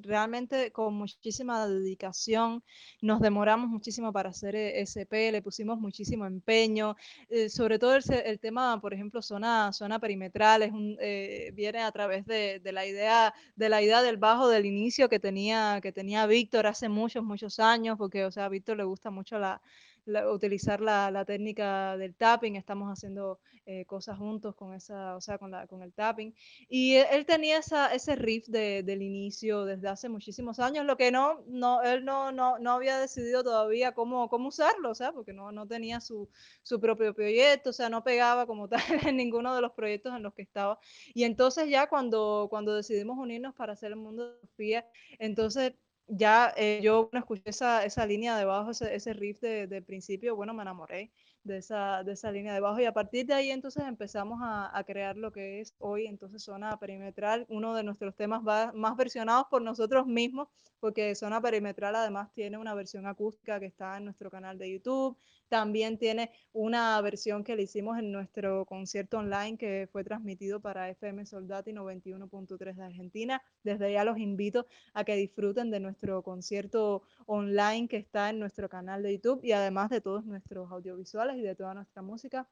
realmente 0.00 0.70
con 0.72 0.94
muchísima 0.94 1.66
dedicación. 1.66 2.62
Nos 3.02 3.20
demoramos 3.20 3.68
muchísimo 3.68 4.12
para 4.12 4.30
hacer 4.30 4.54
e, 4.54 4.80
SP, 4.86 5.32
le 5.32 5.42
pusimos 5.42 5.78
muchísimo 5.80 6.26
empeño. 6.26 6.96
Eh, 7.28 7.48
sobre 7.50 7.78
todo 7.78 7.96
el, 7.96 8.02
el, 8.24 8.38
tema, 8.38 8.80
por 8.80 8.94
ejemplo, 8.94 9.20
zona, 9.20 9.72
zona 9.72 9.98
perimetral, 9.98 10.62
es 10.62 10.72
un, 10.72 10.96
eh, 11.00 11.50
viene 11.54 11.80
a 11.82 11.92
través 11.92 12.24
de, 12.24 12.60
de, 12.60 12.72
la 12.72 12.86
idea, 12.86 13.34
de 13.56 13.68
la 13.68 13.82
idea 13.82 14.00
del 14.00 14.16
bajo 14.16 14.48
del 14.48 14.64
inicio 14.64 15.08
que 15.08 15.18
tenía, 15.20 15.80
que 15.82 15.92
tenía 15.92 16.26
Víctor 16.26 16.66
hace 16.66 16.88
muchos, 16.88 17.24
muchos 17.24 17.58
años, 17.58 17.98
porque, 17.98 18.24
o 18.24 18.30
sea, 18.30 18.46
a 18.46 18.48
Víctor 18.48 18.76
le 18.76 18.84
gusta 18.84 19.10
mucho 19.10 19.38
la, 19.38 19.60
la, 20.06 20.30
utilizar 20.30 20.80
la, 20.80 21.10
la, 21.10 21.24
técnica 21.24 21.96
del 21.96 22.14
tapping, 22.14 22.56
estamos 22.56 22.88
haciendo 22.90 23.40
eh, 23.66 23.84
cosas 23.86 24.18
juntos 24.18 24.54
con 24.54 24.74
esa, 24.74 25.16
o 25.16 25.20
sea, 25.20 25.38
con, 25.38 25.50
la, 25.50 25.66
con 25.66 25.82
el 25.82 25.92
tapping. 25.92 26.34
Y 26.68 26.94
él, 26.96 27.06
él 27.12 27.26
tenía 27.26 27.58
esa, 27.58 27.94
ese 27.94 28.16
riff 28.16 28.46
de, 28.48 28.82
del 28.82 29.02
inicio 29.02 29.64
desde 29.64 29.88
hace 29.88 30.08
muchísimos 30.08 30.58
años, 30.58 30.84
lo 30.84 30.96
que 30.96 31.10
no, 31.10 31.42
no 31.46 31.82
él 31.82 32.04
no, 32.04 32.32
no, 32.32 32.58
no 32.58 32.72
había 32.72 32.98
decidido 32.98 33.42
todavía 33.42 33.92
cómo, 33.92 34.28
cómo 34.28 34.48
usarlo, 34.48 34.90
o 34.90 34.94
sea, 34.94 35.12
porque 35.12 35.32
no, 35.32 35.52
no 35.52 35.66
tenía 35.66 36.00
su, 36.00 36.28
su 36.62 36.80
propio 36.80 37.14
proyecto, 37.14 37.70
o 37.70 37.72
sea, 37.72 37.88
no 37.88 38.04
pegaba 38.04 38.46
como 38.46 38.68
tal 38.68 38.82
en 39.06 39.16
ninguno 39.16 39.54
de 39.54 39.62
los 39.62 39.72
proyectos 39.72 40.14
en 40.14 40.22
los 40.22 40.34
que 40.34 40.42
estaba. 40.42 40.78
Y 41.14 41.24
entonces 41.24 41.70
ya 41.70 41.88
cuando, 41.88 42.48
cuando 42.50 42.74
decidimos 42.74 43.18
unirnos 43.18 43.54
para 43.54 43.72
hacer 43.72 43.92
el 43.92 43.96
mundo 43.96 44.32
de 44.32 44.40
Sofía, 44.46 44.86
entonces 45.18 45.74
ya 46.06 46.52
eh, 46.56 46.80
yo 46.82 47.08
bueno, 47.10 47.20
escuché 47.20 47.50
esa, 47.50 47.84
esa 47.84 48.06
línea 48.06 48.36
de 48.36 48.44
bajo, 48.44 48.70
ese, 48.70 48.94
ese 48.94 49.12
riff 49.14 49.40
de, 49.40 49.66
de, 49.66 49.82
principio, 49.82 50.36
bueno, 50.36 50.54
me 50.54 50.62
enamoré 50.62 51.12
de 51.44 51.58
esa, 51.58 52.02
de 52.04 52.12
esa 52.12 52.30
línea 52.30 52.54
de 52.54 52.60
bajo 52.60 52.80
y 52.80 52.84
a 52.84 52.92
partir 52.92 53.26
de 53.26 53.34
ahí 53.34 53.50
entonces 53.50 53.84
empezamos 53.84 54.40
a, 54.42 54.76
a 54.76 54.84
crear 54.84 55.16
lo 55.16 55.32
que 55.32 55.60
es 55.60 55.74
hoy 55.78 56.06
entonces 56.06 56.42
Zona 56.42 56.78
Perimetral, 56.78 57.46
uno 57.48 57.74
de 57.74 57.82
nuestros 57.82 58.14
temas 58.14 58.42
va, 58.46 58.72
más 58.72 58.96
versionados 58.96 59.46
por 59.50 59.62
nosotros 59.62 60.06
mismos, 60.06 60.48
porque 60.80 61.14
Zona 61.14 61.40
Perimetral 61.40 61.96
además 61.96 62.32
tiene 62.34 62.58
una 62.58 62.74
versión 62.74 63.06
acústica 63.06 63.58
que 63.58 63.66
está 63.66 63.96
en 63.96 64.04
nuestro 64.04 64.30
canal 64.30 64.58
de 64.58 64.72
YouTube, 64.72 65.16
también 65.48 65.98
tiene 65.98 66.30
una 66.52 67.00
versión 67.00 67.44
que 67.44 67.56
le 67.56 67.62
hicimos 67.62 67.98
en 67.98 68.12
nuestro 68.12 68.64
concierto 68.64 69.18
online 69.18 69.56
que 69.56 69.88
fue 69.92 70.04
transmitido 70.04 70.60
para 70.60 70.90
FM 70.90 71.26
Soldati 71.26 71.72
91.3 71.72 72.74
de 72.74 72.84
Argentina. 72.84 73.42
Desde 73.62 73.92
ya 73.92 74.04
los 74.04 74.18
invito 74.18 74.66
a 74.92 75.04
que 75.04 75.16
disfruten 75.16 75.70
de 75.70 75.80
nuestro 75.80 76.22
concierto 76.22 77.02
online 77.26 77.88
que 77.88 77.96
está 77.96 78.30
en 78.30 78.38
nuestro 78.38 78.68
canal 78.68 79.02
de 79.02 79.14
YouTube 79.14 79.44
y 79.44 79.52
además 79.52 79.90
de 79.90 80.00
todos 80.00 80.24
nuestros 80.24 80.70
audiovisuales 80.70 81.36
y 81.36 81.42
de 81.42 81.54
toda 81.54 81.74
nuestra 81.74 82.02
música 82.02 82.48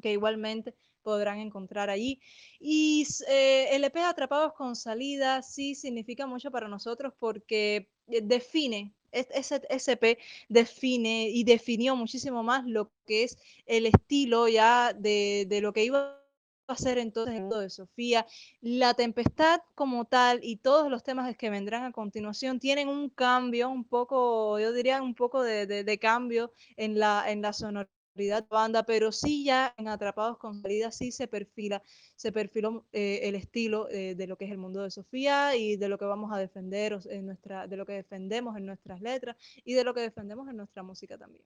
que 0.00 0.12
igualmente 0.12 0.74
podrán 1.02 1.38
encontrar 1.38 1.90
allí. 1.90 2.20
Y 2.58 3.06
eh, 3.28 3.68
el 3.72 3.84
EP 3.84 3.96
Atrapados 3.98 4.52
con 4.54 4.76
Salida 4.76 5.42
sí 5.42 5.74
significa 5.74 6.26
mucho 6.26 6.50
para 6.50 6.68
nosotros 6.68 7.12
porque 7.18 7.90
define 8.06 8.94
ese 9.12 9.62
SP 9.68 10.18
define 10.48 11.28
y 11.28 11.44
definió 11.44 11.94
muchísimo 11.96 12.42
más 12.42 12.66
lo 12.66 12.90
que 13.06 13.24
es 13.24 13.38
el 13.66 13.86
estilo 13.86 14.48
ya 14.48 14.92
de, 14.92 15.46
de 15.48 15.60
lo 15.60 15.72
que 15.72 15.84
iba 15.84 16.18
a 16.66 16.76
ser 16.76 16.98
entonces 16.98 17.36
el 17.36 17.48
de 17.48 17.70
Sofía. 17.70 18.26
La 18.60 18.94
tempestad 18.94 19.60
como 19.74 20.06
tal 20.06 20.40
y 20.42 20.56
todos 20.56 20.90
los 20.90 21.02
temas 21.02 21.36
que 21.36 21.50
vendrán 21.50 21.84
a 21.84 21.92
continuación 21.92 22.58
tienen 22.58 22.88
un 22.88 23.10
cambio, 23.10 23.68
un 23.68 23.84
poco, 23.84 24.58
yo 24.58 24.72
diría 24.72 25.02
un 25.02 25.14
poco 25.14 25.42
de, 25.42 25.66
de, 25.66 25.84
de 25.84 25.98
cambio 25.98 26.52
en 26.76 26.98
la, 26.98 27.30
en 27.30 27.42
la 27.42 27.52
sonoridad 27.52 28.01
banda, 28.48 28.82
pero 28.82 29.12
sí 29.12 29.44
ya 29.44 29.74
en 29.76 29.88
Atrapados 29.88 30.38
con 30.38 30.60
Salida 30.60 30.90
sí 30.90 31.12
se 31.12 31.28
perfila, 31.28 31.82
se 32.16 32.32
perfiló 32.32 32.86
eh, 32.92 33.20
el 33.22 33.34
estilo 33.34 33.88
eh, 33.90 34.14
de 34.14 34.26
lo 34.26 34.36
que 34.36 34.44
es 34.44 34.50
el 34.50 34.58
mundo 34.58 34.82
de 34.82 34.90
Sofía 34.90 35.56
y 35.56 35.76
de 35.76 35.88
lo 35.88 35.98
que 35.98 36.04
vamos 36.04 36.32
a 36.32 36.38
defender 36.38 36.98
en 37.10 37.26
nuestra, 37.26 37.66
de 37.66 37.76
lo 37.76 37.86
que 37.86 37.94
defendemos 37.94 38.56
en 38.56 38.66
nuestras 38.66 39.00
letras 39.00 39.36
y 39.64 39.74
de 39.74 39.84
lo 39.84 39.94
que 39.94 40.00
defendemos 40.00 40.48
en 40.48 40.56
nuestra 40.56 40.82
música 40.82 41.18
también. 41.18 41.44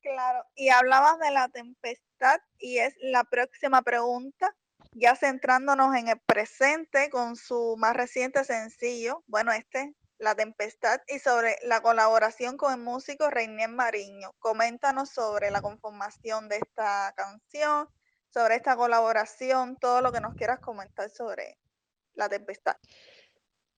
Claro, 0.00 0.44
y 0.54 0.68
hablabas 0.68 1.18
de 1.18 1.32
la 1.32 1.48
tempestad 1.48 2.38
y 2.58 2.78
es 2.78 2.94
la 3.00 3.24
próxima 3.24 3.82
pregunta, 3.82 4.54
ya 4.92 5.16
centrándonos 5.16 5.96
en 5.96 6.08
el 6.08 6.20
presente 6.20 7.10
con 7.10 7.34
su 7.34 7.76
más 7.76 7.96
reciente 7.96 8.44
sencillo, 8.44 9.24
bueno, 9.26 9.50
este 9.50 9.94
la 10.18 10.34
Tempestad 10.34 11.00
y 11.08 11.18
sobre 11.18 11.56
la 11.62 11.80
colaboración 11.80 12.56
con 12.56 12.72
el 12.72 12.80
músico 12.80 13.30
Reinier 13.30 13.68
Mariño. 13.68 14.32
Coméntanos 14.38 15.10
sobre 15.10 15.50
la 15.50 15.60
conformación 15.60 16.48
de 16.48 16.56
esta 16.56 17.12
canción, 17.16 17.88
sobre 18.30 18.56
esta 18.56 18.76
colaboración, 18.76 19.76
todo 19.76 20.00
lo 20.00 20.12
que 20.12 20.20
nos 20.20 20.34
quieras 20.34 20.60
comentar 20.60 21.10
sobre 21.10 21.58
La 22.14 22.28
Tempestad. 22.28 22.76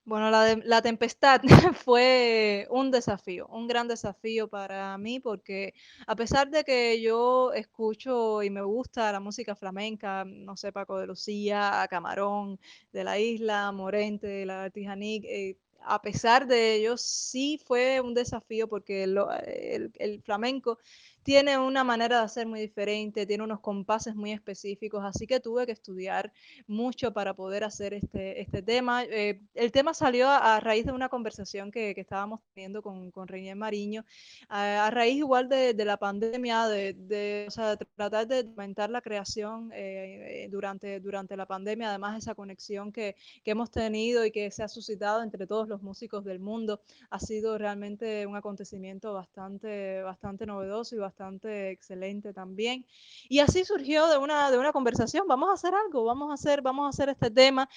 Bueno, 0.09 0.31
la, 0.31 0.43
de, 0.45 0.57
la, 0.65 0.81
tempestad 0.81 1.43
fue 1.85 2.67
un 2.71 2.91
desafío, 2.91 3.47
un 3.49 3.69
gran 3.69 3.89
desafío 3.89 4.49
para 4.49 4.97
mí 4.97 5.21
porque 5.21 5.75
a 6.07 6.17
pesar 6.17 6.49
de 6.49 6.65
que 6.65 7.03
yo 7.03 7.53
escucho 7.53 8.43
y 8.43 8.49
me 8.49 8.63
gusta 8.63 9.13
la 9.13 9.21
música 9.21 9.55
flamenca, 9.55 10.25
no 10.25 10.57
sé, 10.57 10.73
Paco 10.73 10.99
de 10.99 11.07
Lucía, 11.07 11.87
Camarón, 11.91 12.59
de 12.91 13.05
la 13.05 13.19
Isla, 13.19 13.71
Morente, 13.71 14.47
la 14.47 14.71
Tijanic, 14.71 15.25
eh, 15.27 15.59
a 15.81 16.03
pesar 16.03 16.47
de 16.47 16.75
ello, 16.75 16.97
sí 16.97 17.61
fue 17.67 18.01
un 18.01 18.15
desafío 18.15 18.69
porque 18.69 19.07
lo, 19.07 19.33
el, 19.33 19.93
el, 19.99 20.23
flamenco 20.23 20.79
tiene 21.23 21.59
una 21.59 21.85
manera 21.85 22.19
de 22.19 22.25
hacer 22.25 22.47
muy 22.47 22.61
diferente, 22.61 23.27
tiene 23.27 23.45
unos 23.45 23.61
compases 23.61 24.15
muy 24.15 24.33
específicos, 24.33 25.05
así 25.05 25.27
que 25.27 25.41
tuve 25.41 25.67
que 25.67 25.73
estudiar 25.73 26.33
mucho 26.67 27.13
para 27.13 27.35
poder 27.35 27.65
hacer 27.65 27.95
este, 27.95 28.41
este 28.41 28.63
tema. 28.63 29.05
Eh, 29.05 29.41
el 29.55 29.73
tema 29.73 29.93
salió 29.95 30.29
a, 30.29 30.57
a, 30.57 30.61
raíz 30.61 30.87
de 30.87 30.93
una 30.93 31.09
conversación 31.09 31.71
que, 31.71 31.95
que 31.95 32.01
estábamos 32.01 32.41
teniendo 32.55 32.83
con, 32.83 33.11
con 33.11 33.29
Reinier 33.29 33.57
Mariño, 33.57 34.05
a, 34.49 34.87
a, 34.87 34.91
raíz 34.91 35.17
igual 35.19 35.49
de, 35.49 35.75
de 35.75 35.85
la 35.85 35.99
pandemia, 35.99 36.67
de, 36.67 36.95
de, 36.95 37.45
o 37.47 37.51
sea, 37.51 37.77
tratar 37.77 38.27
de 38.27 38.41
aumentar 38.41 38.89
la 38.91 39.03
creación 39.03 39.71
eh, 39.75 40.49
durante, 40.51 41.01
durante 41.01 41.37
la 41.37 41.47
pandemia, 41.47 41.91
además 41.91 42.17
esa 42.19 42.35
conexión 42.35 42.91
que, 42.91 43.17
que 43.45 43.51
hemos 43.51 43.71
tenido 43.71 44.25
y 44.25 44.31
que 44.31 44.51
se 44.51 44.63
ha 44.63 44.69
suscitado 44.69 45.23
entre 45.23 45.47
todos 45.47 45.69
los 45.69 45.83
músicos 45.83 46.25
del 46.25 46.41
mundo, 46.41 46.81
ha 47.11 47.21
sido 47.21 47.59
realmente 47.59 48.27
un 48.27 48.37
acontecimiento 48.37 49.13
bastante, 49.13 50.03
bastante 50.03 50.47
novedoso 50.47 50.97
y 50.97 50.99
bastante 50.99 51.08
bastante 51.09 51.71
excelente 51.71 52.33
también. 52.33 52.85
Y 53.29 53.39
así 53.41 53.65
surgió 53.65 54.07
de 54.09 54.19
una, 54.19 54.51
de 54.51 54.59
una 54.59 54.73
conversación, 54.73 55.27
vamos 55.27 55.49
a 55.51 55.55
hacer 55.55 55.75
algo, 55.75 56.05
vamos 56.05 56.31
a 56.31 56.35
hacer, 56.35 56.63
vamos 56.63 56.87
a 56.87 56.91
hacer 56.91 57.09
este 57.09 57.31
tema. 57.31 57.69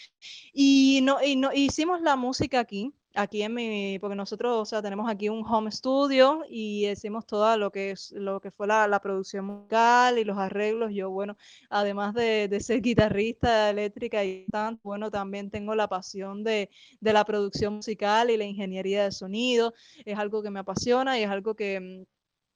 Y, 0.53 0.99
no, 1.03 1.23
y 1.23 1.35
no, 1.35 1.51
hicimos 1.53 2.01
la 2.01 2.15
música 2.15 2.59
aquí, 2.59 2.93
aquí 3.15 3.41
en 3.43 3.53
mi, 3.53 3.99
porque 3.99 4.15
nosotros, 4.15 4.57
o 4.61 4.65
sea, 4.65 4.81
tenemos 4.81 5.09
aquí 5.09 5.29
un 5.29 5.45
home 5.45 5.71
studio 5.71 6.43
y 6.49 6.87
hicimos 6.87 7.25
toda 7.25 7.57
lo 7.57 7.71
que 7.71 7.91
es, 7.91 8.11
lo 8.11 8.39
que 8.41 8.51
fue 8.51 8.67
la, 8.67 8.87
la 8.87 8.99
producción 8.99 9.45
musical 9.45 10.17
y 10.19 10.23
los 10.25 10.37
arreglos. 10.37 10.91
Yo, 10.93 11.09
bueno, 11.09 11.37
además 11.69 12.13
de, 12.13 12.47
de, 12.49 12.59
ser 12.59 12.81
guitarrista 12.81 13.69
eléctrica 13.69 14.23
y 14.25 14.45
tanto, 14.51 14.81
bueno, 14.83 15.09
también 15.09 15.49
tengo 15.49 15.75
la 15.75 15.87
pasión 15.87 16.43
de, 16.43 16.69
de 16.99 17.13
la 17.13 17.25
producción 17.25 17.75
musical 17.75 18.29
y 18.29 18.37
la 18.37 18.45
ingeniería 18.45 19.03
de 19.05 19.11
sonido. 19.11 19.73
Es 20.05 20.17
algo 20.17 20.43
que 20.43 20.51
me 20.51 20.59
apasiona 20.59 21.17
y 21.19 21.23
es 21.23 21.29
algo 21.29 21.55
que, 21.55 22.05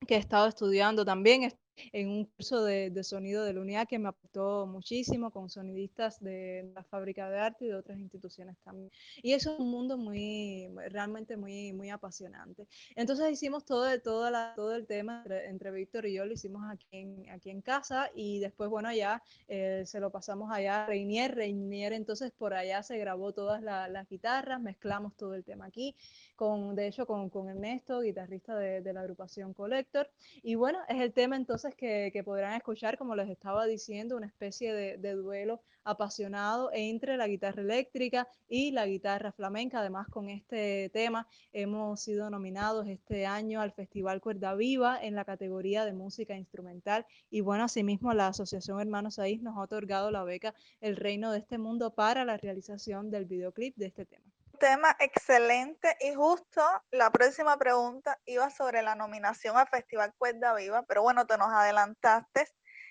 que 0.08 0.16
he 0.16 0.18
estado 0.20 0.48
estudiando 0.48 1.06
también 1.06 1.54
en 1.92 2.10
un 2.10 2.26
curso 2.26 2.64
de, 2.64 2.90
de, 2.90 3.04
sonido 3.04 3.44
de 3.44 3.54
la 3.54 3.62
unidad 3.62 3.88
que 3.88 4.00
me 4.00 4.10
aportó 4.10 4.68
muchísimo 4.68 5.32
con 5.32 5.50
sonidistas 5.50 6.20
de 6.22 6.72
la 6.74 6.84
fábrica 6.84 7.30
de 7.30 7.40
arte 7.40 7.66
y 7.66 7.68
de 7.70 7.76
otras 7.76 8.00
instituciones 8.00 8.58
también. 8.64 8.92
Y 9.22 9.34
eso 9.34 9.54
es 9.54 9.60
un 9.60 9.70
mundo 9.70 9.98
muy, 9.98 10.68
realmente 10.90 11.38
muy, 11.38 11.74
muy 11.74 11.90
apasionante. 11.90 12.68
Entonces 12.96 13.32
hicimos 13.32 13.66
todo, 13.66 14.00
todo, 14.02 14.30
la, 14.30 14.54
todo 14.56 14.76
el 14.76 14.86
tema 14.86 15.22
entre, 15.24 15.48
entre, 15.48 15.72
Víctor 15.72 16.06
y 16.06 16.14
yo, 16.14 16.26
lo 16.26 16.34
hicimos 16.34 16.64
aquí 16.70 16.88
en, 16.92 17.30
aquí 17.30 17.50
en 17.50 17.62
casa 17.62 18.10
y 18.14 18.40
después, 18.40 18.70
bueno, 18.70 18.92
ya 18.94 19.22
eh, 19.48 19.84
se 19.86 20.00
lo 20.00 20.12
pasamos 20.12 20.52
allá 20.52 20.84
a 20.84 20.88
Reinier. 20.88 21.36
Reinier 21.36 21.94
entonces 21.94 22.32
por 22.32 22.54
allá 22.54 22.84
se 22.84 22.98
grabó 22.98 23.34
todas 23.34 23.62
la, 23.62 23.88
las 23.88 24.08
guitarras, 24.08 24.62
mezclamos 24.62 25.16
todo 25.16 25.34
el 25.34 25.44
tema 25.44 25.66
aquí, 25.66 25.96
con, 26.36 26.76
de 26.76 26.88
hecho 26.88 27.06
con, 27.06 27.30
con 27.30 27.50
Ernesto, 27.50 28.02
guitarrista 28.02 28.56
de, 28.58 28.82
de 28.82 28.94
la 28.94 29.02
agrupación 29.02 29.54
Collector. 29.54 30.10
Y 30.44 30.56
bueno, 30.56 30.80
es 30.88 31.02
el 31.02 31.14
tema 31.14 31.36
entonces 31.36 31.65
que, 31.74 32.22
podrán 32.24 32.54
escuchar, 32.54 32.98
como 32.98 33.16
les 33.16 33.30
estaba 33.30 33.66
diciendo, 33.66 34.16
una 34.16 34.28
especie 34.28 34.74
de, 34.74 35.14
duelo 35.16 35.62
apasionado 35.84 36.70
entre 36.74 37.18
la 37.18 37.28
guitarra 37.28 37.62
eléctrica 37.62 38.28
y 38.48 38.72
la 38.72 38.86
guitarra 38.86 39.32
flamenca. 39.32 39.80
Además, 39.80 40.08
con 40.10 40.30
este 40.30 40.90
tema 40.90 41.28
hemos 41.54 42.02
sido 42.02 42.30
nominados 42.30 42.88
este 42.88 43.26
año 43.26 43.62
al 43.62 43.72
Festival 43.72 44.22
Cuerda 44.22 44.54
Viva 44.54 45.00
en 45.02 45.16
la 45.16 45.26
categoría 45.26 45.86
de 45.86 45.94
música 45.94 46.36
instrumental. 46.36 47.06
Y 47.32 47.42
bueno, 47.42 47.64
asimismo, 47.64 48.14
la 48.14 48.28
Asociación 48.28 48.80
Hermanos 48.80 49.18
Ahí 49.18 49.38
nos 49.38 49.58
ha 49.58 49.62
otorgado 49.62 50.12
la 50.12 50.24
beca 50.24 50.54
El 50.82 50.96
Reino 50.98 51.32
de 51.32 51.40
este 51.40 51.58
Mundo 51.58 51.96
para 51.96 52.26
la 52.26 52.38
realización 52.38 53.10
del 53.10 53.26
videoclip 53.26 53.76
de 53.78 53.88
este 53.88 54.06
tema 54.06 54.35
tema 54.58 54.96
excelente 55.00 55.98
y 56.02 56.14
justo 56.14 56.62
la 56.92 57.12
próxima 57.12 57.58
pregunta 57.58 58.20
iba 58.26 58.50
sobre 58.50 58.82
la 58.82 58.96
nominación 58.96 59.58
al 59.58 59.68
Festival 59.68 60.14
Cuerda 60.18 60.54
Viva, 60.56 60.84
pero 60.88 61.02
bueno, 61.02 61.26
te 61.26 61.38
nos 61.38 61.52
adelantaste. 61.52 62.48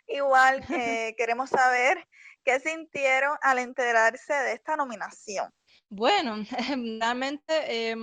Igual 0.07 0.61
eh, 0.71 1.15
queremos 1.17 1.51
saber 1.51 2.07
qué 2.45 2.61
sintieron 2.61 3.37
al 3.43 3.59
enterarse 3.59 4.33
de 4.33 4.53
esta 4.53 4.77
nominación. 4.77 5.53
Bueno, 5.89 6.37
realmente 7.01 7.91
eh, 7.91 7.97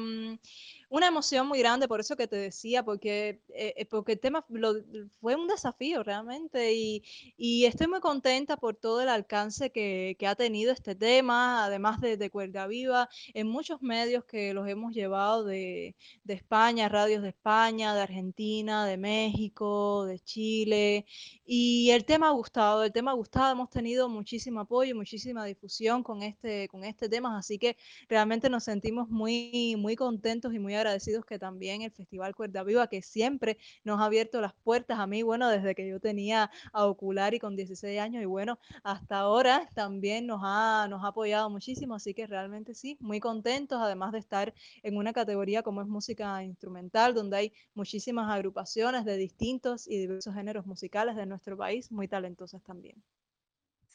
una 0.91 1.07
emoción 1.07 1.47
muy 1.47 1.59
grande, 1.59 1.87
por 1.87 2.01
eso 2.01 2.17
que 2.17 2.27
te 2.27 2.35
decía, 2.35 2.83
porque, 2.83 3.39
eh, 3.55 3.85
porque 3.89 4.11
el 4.11 4.19
tema 4.19 4.45
lo, 4.49 4.73
fue 5.21 5.35
un 5.35 5.47
desafío 5.47 6.03
realmente 6.03 6.73
y, 6.73 7.01
y, 7.37 7.63
estoy 7.63 7.87
muy 7.87 8.01
contenta 8.01 8.57
por 8.57 8.75
todo 8.75 8.99
el 8.99 9.07
alcance 9.07 9.71
que, 9.71 10.17
que 10.19 10.27
ha 10.27 10.35
tenido 10.35 10.73
este 10.73 10.93
tema, 10.93 11.63
además 11.63 12.01
de, 12.01 12.17
de, 12.17 12.29
Cuerda 12.29 12.67
Viva, 12.67 13.07
en 13.33 13.47
muchos 13.47 13.81
medios 13.81 14.25
que 14.25 14.53
los 14.53 14.67
hemos 14.67 14.93
llevado 14.93 15.45
de, 15.45 15.95
de 16.25 16.33
España, 16.33 16.89
radios 16.89 17.23
de 17.23 17.29
España, 17.29 17.95
de 17.95 18.01
Argentina, 18.01 18.85
de 18.85 18.97
México, 18.97 20.03
de 20.05 20.19
Chile, 20.19 21.05
y 21.45 21.89
el 21.91 22.03
tema 22.03 22.27
ha 22.27 22.31
gustado, 22.31 22.83
el 22.83 22.91
tema 22.91 23.11
ha 23.11 23.13
gustado, 23.13 23.53
hemos 23.53 23.69
tenido 23.69 24.09
muchísimo 24.09 24.59
apoyo, 24.59 24.93
muchísima 24.93 25.45
difusión 25.45 26.03
con 26.03 26.21
este, 26.21 26.67
con 26.67 26.83
este 26.83 27.07
tema, 27.07 27.37
así 27.37 27.57
que 27.57 27.77
realmente 28.09 28.49
nos 28.49 28.65
sentimos 28.65 29.07
muy, 29.07 29.77
muy 29.77 29.95
contentos 29.95 30.53
y 30.53 30.59
muy 30.59 30.73
agradecidos 30.73 30.80
que 31.27 31.39
también 31.39 31.81
el 31.81 31.91
Festival 31.91 32.35
Cuerda 32.35 32.63
Viva, 32.63 32.87
que 32.87 33.01
siempre 33.01 33.57
nos 33.83 33.99
ha 33.99 34.05
abierto 34.05 34.41
las 34.41 34.53
puertas 34.53 34.99
a 34.99 35.07
mí, 35.07 35.23
bueno, 35.23 35.49
desde 35.49 35.75
que 35.75 35.87
yo 35.87 35.99
tenía 35.99 36.51
a 36.73 36.85
Ocular 36.85 37.33
y 37.33 37.39
con 37.39 37.55
16 37.55 37.99
años, 37.99 38.23
y 38.23 38.25
bueno, 38.25 38.59
hasta 38.83 39.19
ahora 39.19 39.69
también 39.73 40.27
nos 40.27 40.41
ha, 40.43 40.87
nos 40.89 41.03
ha 41.03 41.07
apoyado 41.07 41.49
muchísimo, 41.49 41.95
así 41.95 42.13
que 42.13 42.27
realmente 42.27 42.73
sí, 42.73 42.97
muy 42.99 43.19
contentos, 43.19 43.79
además 43.81 44.11
de 44.11 44.19
estar 44.19 44.53
en 44.83 44.97
una 44.97 45.13
categoría 45.13 45.63
como 45.63 45.81
es 45.81 45.87
música 45.87 46.43
instrumental, 46.43 47.13
donde 47.13 47.37
hay 47.37 47.53
muchísimas 47.73 48.29
agrupaciones 48.29 49.05
de 49.05 49.17
distintos 49.17 49.87
y 49.87 49.97
diversos 49.97 50.33
géneros 50.33 50.65
musicales 50.65 51.15
de 51.15 51.25
nuestro 51.25 51.57
país, 51.57 51.91
muy 51.91 52.07
talentosas 52.07 52.63
también. 52.63 53.01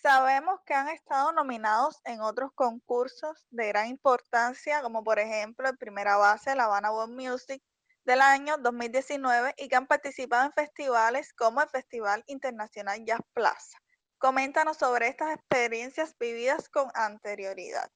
Sabemos 0.03 0.61
que 0.67 0.75
han 0.75 0.89
estado 0.89 1.33
nominados 1.33 2.01
en 2.05 2.21
otros 2.21 2.53
concursos 2.55 3.47
de 3.51 3.69
gran 3.69 3.89
importancia, 3.89 4.83
como 4.83 5.03
por 5.03 5.19
ejemplo 5.19 5.69
el 5.69 5.77
Primera 5.77 6.17
Base, 6.17 6.55
La 6.55 6.65
Habana 6.65 6.93
World 6.93 7.15
Music 7.15 7.63
del 8.05 8.21
año 8.21 8.57
2019 8.59 9.55
y 9.59 9.69
que 9.69 9.77
han 9.77 9.87
participado 9.87 10.45
en 10.47 10.53
festivales 10.53 11.33
como 11.33 11.61
el 11.61 11.69
Festival 11.69 12.23
Internacional 12.27 13.05
Jazz 13.05 13.21
Plaza. 13.33 13.79
Coméntanos 14.19 14.77
sobre 14.77 15.09
estas 15.09 15.35
experiencias 15.35 16.17
vividas 16.19 16.69
con 16.69 16.89
anterioridad 16.95 17.91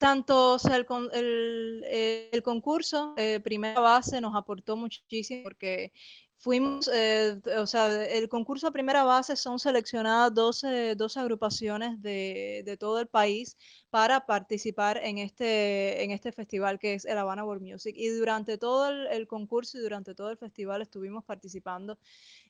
tanto 0.00 0.58
sea, 0.58 0.76
el, 0.76 2.42
concurso 2.42 3.14
primera 3.44 3.80
base 3.80 4.20
nos 4.22 4.34
aportó 4.34 4.74
muchísimo 4.74 5.42
porque 5.42 5.92
fuimos, 6.40 6.90
eh, 6.92 7.38
o 7.58 7.66
sea, 7.66 8.04
el 8.06 8.28
concurso 8.28 8.66
a 8.66 8.72
primera 8.72 9.04
base 9.04 9.36
son 9.36 9.58
seleccionadas 9.58 10.34
12, 10.34 10.94
12 10.96 11.20
agrupaciones 11.20 12.00
de, 12.02 12.62
de, 12.64 12.76
todo 12.78 12.98
el 12.98 13.06
país 13.06 13.56
para 13.90 14.24
participar 14.26 14.98
en 15.02 15.18
este, 15.18 16.02
en 16.04 16.12
este 16.12 16.32
festival 16.32 16.78
que 16.78 16.94
es 16.94 17.04
el 17.04 17.18
Habana 17.18 17.44
World 17.44 17.62
Music. 17.62 17.94
Y 17.96 18.08
durante 18.08 18.56
todo 18.56 18.88
el, 18.88 19.06
el 19.08 19.26
concurso 19.26 19.78
y 19.78 19.80
durante 19.80 20.14
todo 20.14 20.30
el 20.30 20.36
festival 20.36 20.82
estuvimos 20.82 21.24
participando 21.24 21.98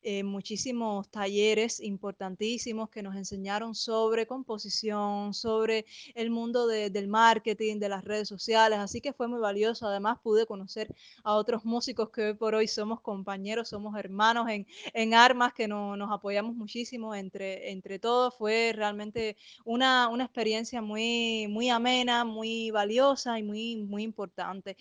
en 0.03 0.27
muchísimos 0.27 1.09
talleres 1.11 1.81
importantísimos 1.81 2.89
que 2.91 3.03
nos 3.03 3.17
enseñaron 3.17 3.75
sobre 3.75 4.27
composición, 4.27 5.35
sobre 5.35 5.85
el 6.15 6.31
mundo 6.31 6.67
de, 6.67 6.91
del 6.91 7.09
marketing, 7.09 7.79
de 7.79 7.89
las 7.89 8.05
redes 8.05 8.29
sociales. 8.29 8.79
Así 8.79 9.01
que 9.01 9.13
fue 9.13 9.29
muy 9.29 9.41
valioso. 9.41 9.87
Además 9.87 10.19
pude 10.23 10.47
conocer 10.47 10.95
a 11.23 11.35
otros 11.35 11.65
músicos 11.65 12.11
que 12.11 12.23
hoy 12.23 12.35
por 12.35 12.55
hoy 12.55 12.69
somos 12.69 13.01
compañeros, 13.01 13.69
somos 13.69 13.97
hermanos 13.99 14.49
en, 14.49 14.67
en 14.95 15.15
armas, 15.15 15.53
que 15.53 15.69
no, 15.69 15.97
nos 15.97 16.11
apoyamos 16.11 16.55
muchísimo 16.55 17.15
entre, 17.15 17.71
entre 17.71 17.99
todos. 17.99 18.35
Fue 18.37 18.73
realmente 18.75 19.37
una, 19.65 20.09
una 20.09 20.25
experiencia 20.25 20.81
muy, 20.81 21.30
muy 21.49 21.71
amena, 21.71 22.25
muy 22.25 22.71
valiosa 22.71 23.39
y 23.39 23.43
muy, 23.43 23.77
muy 23.77 24.03
importante. 24.03 24.77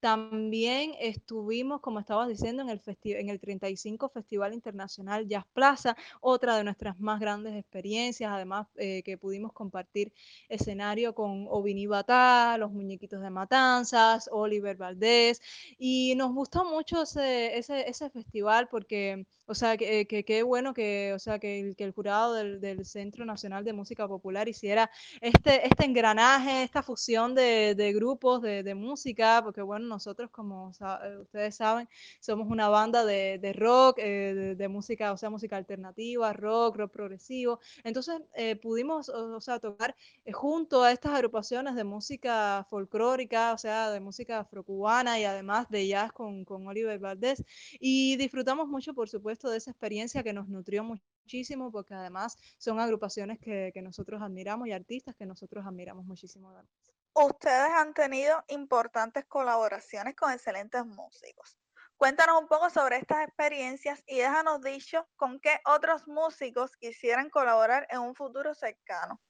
También 0.00 0.94
estuvimos, 1.00 1.80
como 1.80 2.00
estabas 2.00 2.28
diciendo, 2.28 2.62
en 2.62 2.68
el, 2.68 2.80
en 3.04 3.28
el 3.28 3.40
35 3.40 4.08
Festival 4.08 4.54
Internacional 4.54 5.26
Jazz 5.26 5.44
Plaza, 5.52 5.96
otra 6.20 6.56
de 6.56 6.64
nuestras 6.64 6.98
más 7.00 7.20
grandes 7.20 7.54
experiencias, 7.56 8.30
además 8.30 8.68
eh, 8.76 9.02
que 9.02 9.18
pudimos 9.18 9.52
compartir 9.52 10.12
escenario 10.48 11.14
con 11.14 11.46
Ovini 11.48 11.86
Batá, 11.86 12.56
los 12.58 12.70
muñequitos 12.72 13.20
de 13.20 13.30
Matanzas, 13.30 14.28
Oliver 14.32 14.76
Valdés, 14.76 15.40
y 15.78 16.14
nos 16.16 16.32
gustó 16.32 16.64
mucho 16.64 17.02
ese, 17.02 17.56
ese, 17.58 17.88
ese 17.88 18.10
festival 18.10 18.68
porque, 18.68 19.26
o 19.46 19.54
sea, 19.54 19.76
que 19.76 20.06
qué 20.06 20.42
bueno 20.42 20.74
que, 20.74 21.12
o 21.14 21.18
sea, 21.18 21.38
que, 21.38 21.60
el, 21.60 21.76
que 21.76 21.84
el 21.84 21.92
jurado 21.92 22.34
del, 22.34 22.60
del, 22.60 22.84
Centro 22.84 23.24
Nacional 23.24 23.64
de 23.64 23.72
Música 23.72 24.06
Popular 24.08 24.48
hiciera 24.48 24.90
este, 25.20 25.66
este 25.66 25.84
engranaje, 25.84 26.62
esta 26.62 26.82
fusión 26.82 27.34
de, 27.34 27.74
de 27.74 27.92
grupos 27.92 28.42
de, 28.42 28.62
de 28.62 28.74
música, 28.74 29.40
porque 29.42 29.62
bueno, 29.62 29.86
nosotros 29.86 30.30
como 30.30 30.72
eh, 30.80 31.18
ustedes 31.20 31.56
saben, 31.56 31.88
somos 32.20 32.48
una 32.48 32.68
banda 32.68 33.04
de, 33.04 33.38
de 33.38 33.52
rock, 33.52 33.98
eh, 33.98 34.34
de, 34.34 34.54
de, 34.54 34.68
música, 34.68 35.12
o 35.12 35.16
sea, 35.16 35.30
música 35.30 35.56
alternativa, 35.56 36.32
rock, 36.32 36.76
rock 36.76 36.92
progresivo. 36.92 37.60
Entonces 37.84 38.20
eh, 38.34 38.56
pudimos, 38.56 39.08
o, 39.08 39.36
o, 39.36 39.40
sea, 39.40 39.58
tocar 39.58 39.94
eh, 40.24 40.32
junto 40.32 40.82
a 40.82 40.92
estas 40.92 41.12
agrupaciones 41.12 41.74
de 41.74 41.84
música 41.84 42.66
folclórica, 42.70 43.52
o 43.52 43.58
sea, 43.58 43.90
de 43.90 44.00
música 44.00 44.40
afrocubana 44.40 45.18
y 45.18 45.24
además 45.24 45.68
de 45.70 45.86
jazz 45.88 46.12
con, 46.12 46.44
con 46.44 46.66
Oliver 46.66 46.98
Valdés. 46.98 47.42
Y 47.80 48.16
disfrutamos 48.16 48.68
mucho, 48.68 48.94
por 48.94 49.08
supuesto, 49.08 49.33
de 49.42 49.56
esa 49.56 49.70
experiencia 49.70 50.22
que 50.22 50.32
nos 50.32 50.48
nutrió 50.48 50.84
muchísimo 50.84 51.70
porque 51.70 51.94
además 51.94 52.36
son 52.58 52.80
agrupaciones 52.80 53.38
que, 53.38 53.70
que 53.72 53.82
nosotros 53.82 54.22
admiramos 54.22 54.68
y 54.68 54.72
artistas 54.72 55.14
que 55.16 55.26
nosotros 55.26 55.64
admiramos 55.66 56.04
muchísimo. 56.04 56.50
Además 56.50 56.66
ustedes 57.14 57.70
han 57.70 57.94
tenido 57.94 58.44
importantes 58.48 59.24
colaboraciones 59.26 60.16
con 60.16 60.32
excelentes 60.32 60.84
músicos. 60.84 61.56
Cuéntanos 61.96 62.40
un 62.40 62.48
poco 62.48 62.70
sobre 62.70 62.96
estas 62.96 63.24
experiencias 63.24 64.02
y 64.06 64.18
déjanos 64.18 64.60
dicho 64.60 65.06
con 65.14 65.38
qué 65.38 65.60
otros 65.64 66.08
músicos 66.08 66.72
quisieran 66.76 67.30
colaborar 67.30 67.86
en 67.90 68.00
un 68.00 68.16
futuro 68.16 68.52
cercano 68.54 69.20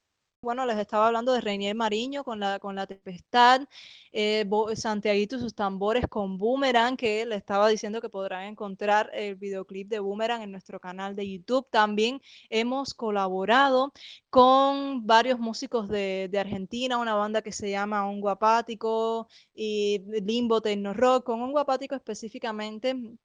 bueno, 0.44 0.66
les 0.66 0.78
estaba 0.78 1.08
hablando 1.08 1.32
de 1.32 1.40
Reinier 1.40 1.74
Mariño 1.74 2.22
con 2.22 2.38
la, 2.38 2.58
con 2.60 2.76
la 2.76 2.86
Tempestad, 2.86 3.62
eh, 4.12 4.48
Santiaguito 4.76 5.36
y 5.36 5.40
sus 5.40 5.54
tambores 5.54 6.06
con 6.08 6.38
Boomerang, 6.38 6.96
que 6.96 7.26
le 7.26 7.36
estaba 7.36 7.68
diciendo 7.68 8.00
que 8.00 8.08
podrán 8.10 8.44
encontrar 8.44 9.10
el 9.14 9.34
videoclip 9.36 9.88
de 9.88 9.98
Boomerang 9.98 10.42
en 10.42 10.52
nuestro 10.52 10.78
canal 10.78 11.16
de 11.16 11.28
YouTube. 11.28 11.66
También 11.70 12.20
hemos 12.50 12.94
colaborado 12.94 13.92
con 14.30 15.06
varios 15.06 15.38
músicos 15.40 15.88
de, 15.88 16.28
de 16.30 16.38
Argentina, 16.38 16.98
una 16.98 17.14
banda 17.14 17.42
que 17.42 17.52
se 17.52 17.70
llama 17.70 18.08
Un 18.08 18.20
Guapático 18.20 19.28
y 19.54 20.00
Limbo 20.22 20.60
Techno 20.60 20.94
Rock, 20.94 21.24
con 21.24 21.42
Un 21.42 21.52
Guapático 21.52 21.94
específicamente 21.94 23.16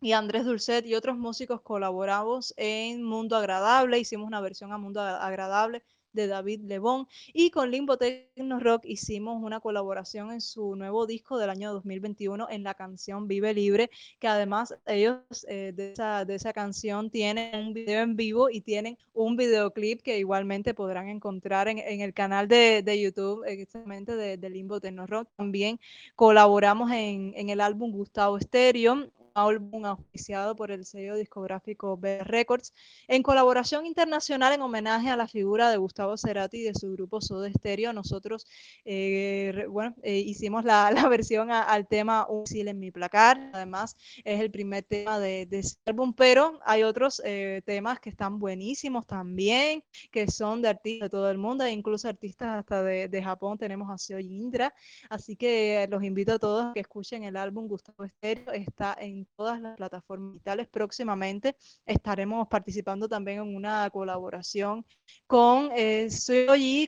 y 0.00 0.12
Andrés 0.12 0.44
Dulcet 0.44 0.86
y 0.86 0.94
otros 0.94 1.16
músicos 1.16 1.60
colaboramos 1.60 2.54
en 2.56 3.02
Mundo 3.02 3.36
Agradable, 3.36 3.98
hicimos 3.98 4.26
una 4.26 4.40
versión 4.40 4.72
a 4.72 4.78
Mundo 4.78 5.00
Agradable 5.00 5.82
de 6.12 6.26
David 6.26 6.60
Lebón 6.62 7.06
y 7.32 7.50
con 7.50 7.70
Limbo 7.70 7.96
Techno 7.96 8.60
Rock 8.60 8.84
hicimos 8.86 9.42
una 9.42 9.60
colaboración 9.60 10.32
en 10.32 10.40
su 10.40 10.74
nuevo 10.76 11.06
disco 11.06 11.38
del 11.38 11.50
año 11.50 11.72
2021 11.72 12.48
en 12.50 12.62
la 12.62 12.74
canción 12.74 13.28
Vive 13.28 13.54
Libre, 13.54 13.90
que 14.18 14.28
además 14.28 14.74
ellos 14.86 15.18
eh, 15.48 15.72
de, 15.74 15.92
esa, 15.92 16.24
de, 16.24 16.34
esa, 16.34 16.52
canción 16.52 17.10
tienen 17.10 17.68
un 17.68 17.74
video 17.74 18.02
en 18.02 18.16
vivo 18.16 18.50
y 18.50 18.60
tienen 18.60 18.98
un 19.14 19.36
videoclip 19.36 20.02
que 20.02 20.18
igualmente 20.18 20.74
podrán 20.74 21.08
encontrar 21.08 21.68
en, 21.68 21.78
en 21.78 22.00
el 22.00 22.14
canal 22.14 22.48
de, 22.48 22.82
de 22.82 23.00
YouTube 23.00 23.44
exactamente 23.46 24.16
de, 24.16 24.36
de, 24.36 24.50
Limbo 24.50 24.80
Techno 24.80 25.06
Rock. 25.06 25.28
También 25.36 25.78
colaboramos 26.16 26.90
en, 26.90 27.32
en 27.36 27.50
el 27.50 27.60
álbum 27.60 27.92
Gustavo 27.92 28.40
Stereo 28.40 29.08
álbum 29.38 29.84
auspiciado 29.86 30.56
por 30.56 30.70
el 30.70 30.84
sello 30.84 31.16
discográfico 31.16 31.96
B 31.96 32.24
Records, 32.24 32.74
en 33.06 33.22
colaboración 33.22 33.86
internacional 33.86 34.52
en 34.52 34.62
homenaje 34.62 35.10
a 35.10 35.16
la 35.16 35.28
figura 35.28 35.70
de 35.70 35.76
Gustavo 35.76 36.16
Cerati 36.16 36.58
y 36.58 36.62
de 36.64 36.74
su 36.74 36.92
grupo 36.92 37.20
Soda 37.20 37.50
Stereo. 37.50 37.92
Nosotros, 37.92 38.46
eh, 38.84 39.66
bueno, 39.68 39.94
eh, 40.02 40.18
hicimos 40.18 40.64
la, 40.64 40.90
la 40.92 41.08
versión 41.08 41.50
a, 41.50 41.62
al 41.62 41.86
tema 41.86 42.26
Un 42.28 42.46
sil 42.48 42.68
en 42.68 42.78
mi 42.80 42.90
placar. 42.90 43.50
Además, 43.52 43.96
es 44.24 44.40
el 44.40 44.50
primer 44.50 44.84
tema 44.84 45.18
de, 45.18 45.46
de 45.46 45.60
ese 45.60 45.76
álbum, 45.86 46.12
pero 46.12 46.58
hay 46.64 46.82
otros 46.82 47.22
eh, 47.24 47.62
temas 47.64 48.00
que 48.00 48.10
están 48.10 48.38
buenísimos 48.38 49.06
también, 49.06 49.82
que 50.10 50.30
son 50.30 50.62
de 50.62 50.68
artistas 50.68 51.06
de 51.06 51.10
todo 51.10 51.30
el 51.30 51.38
mundo, 51.38 51.64
e 51.64 51.70
incluso 51.70 52.08
artistas 52.08 52.58
hasta 52.58 52.82
de, 52.82 53.08
de 53.08 53.22
Japón. 53.22 53.58
Tenemos 53.58 53.90
a 53.90 53.98
Seo 53.98 54.18
Indra, 54.18 54.74
así 55.08 55.36
que 55.36 55.86
los 55.90 56.02
invito 56.02 56.32
a 56.32 56.38
todos 56.38 56.66
a 56.66 56.72
que 56.72 56.80
escuchen 56.80 57.24
el 57.24 57.36
álbum 57.36 57.68
Gustavo 57.68 58.04
Estéreo. 58.04 58.52
Está 58.52 58.96
en 58.98 59.27
todas 59.36 59.60
las 59.60 59.76
plataformas 59.76 60.34
digitales. 60.34 60.68
Próximamente 60.68 61.56
estaremos 61.86 62.48
participando 62.48 63.08
también 63.08 63.38
en 63.38 63.56
una 63.56 63.88
colaboración 63.90 64.84
con 65.26 65.70
eh, 65.74 66.08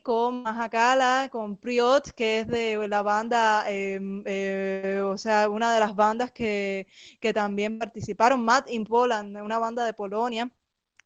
con 0.02 0.42
Mahakala, 0.42 1.28
con 1.30 1.56
Priot, 1.56 2.12
que 2.12 2.40
es 2.40 2.48
de 2.48 2.88
la 2.88 3.02
banda, 3.02 3.64
eh, 3.68 4.00
eh, 4.26 5.00
o 5.04 5.16
sea, 5.18 5.48
una 5.48 5.72
de 5.74 5.80
las 5.80 5.94
bandas 5.94 6.32
que, 6.32 6.86
que 7.20 7.32
también 7.32 7.78
participaron, 7.78 8.44
Mad 8.44 8.66
in 8.68 8.84
Poland, 8.84 9.36
una 9.38 9.58
banda 9.58 9.84
de 9.84 9.92
Polonia 9.94 10.50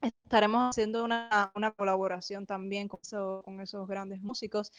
estaremos 0.00 0.70
haciendo 0.70 1.04
una, 1.04 1.50
una 1.54 1.72
colaboración 1.72 2.46
también 2.46 2.88
con, 2.88 3.00
eso, 3.02 3.42
con, 3.44 3.60
esos 3.60 3.86
grandes 3.88 4.20
músicos. 4.20 4.72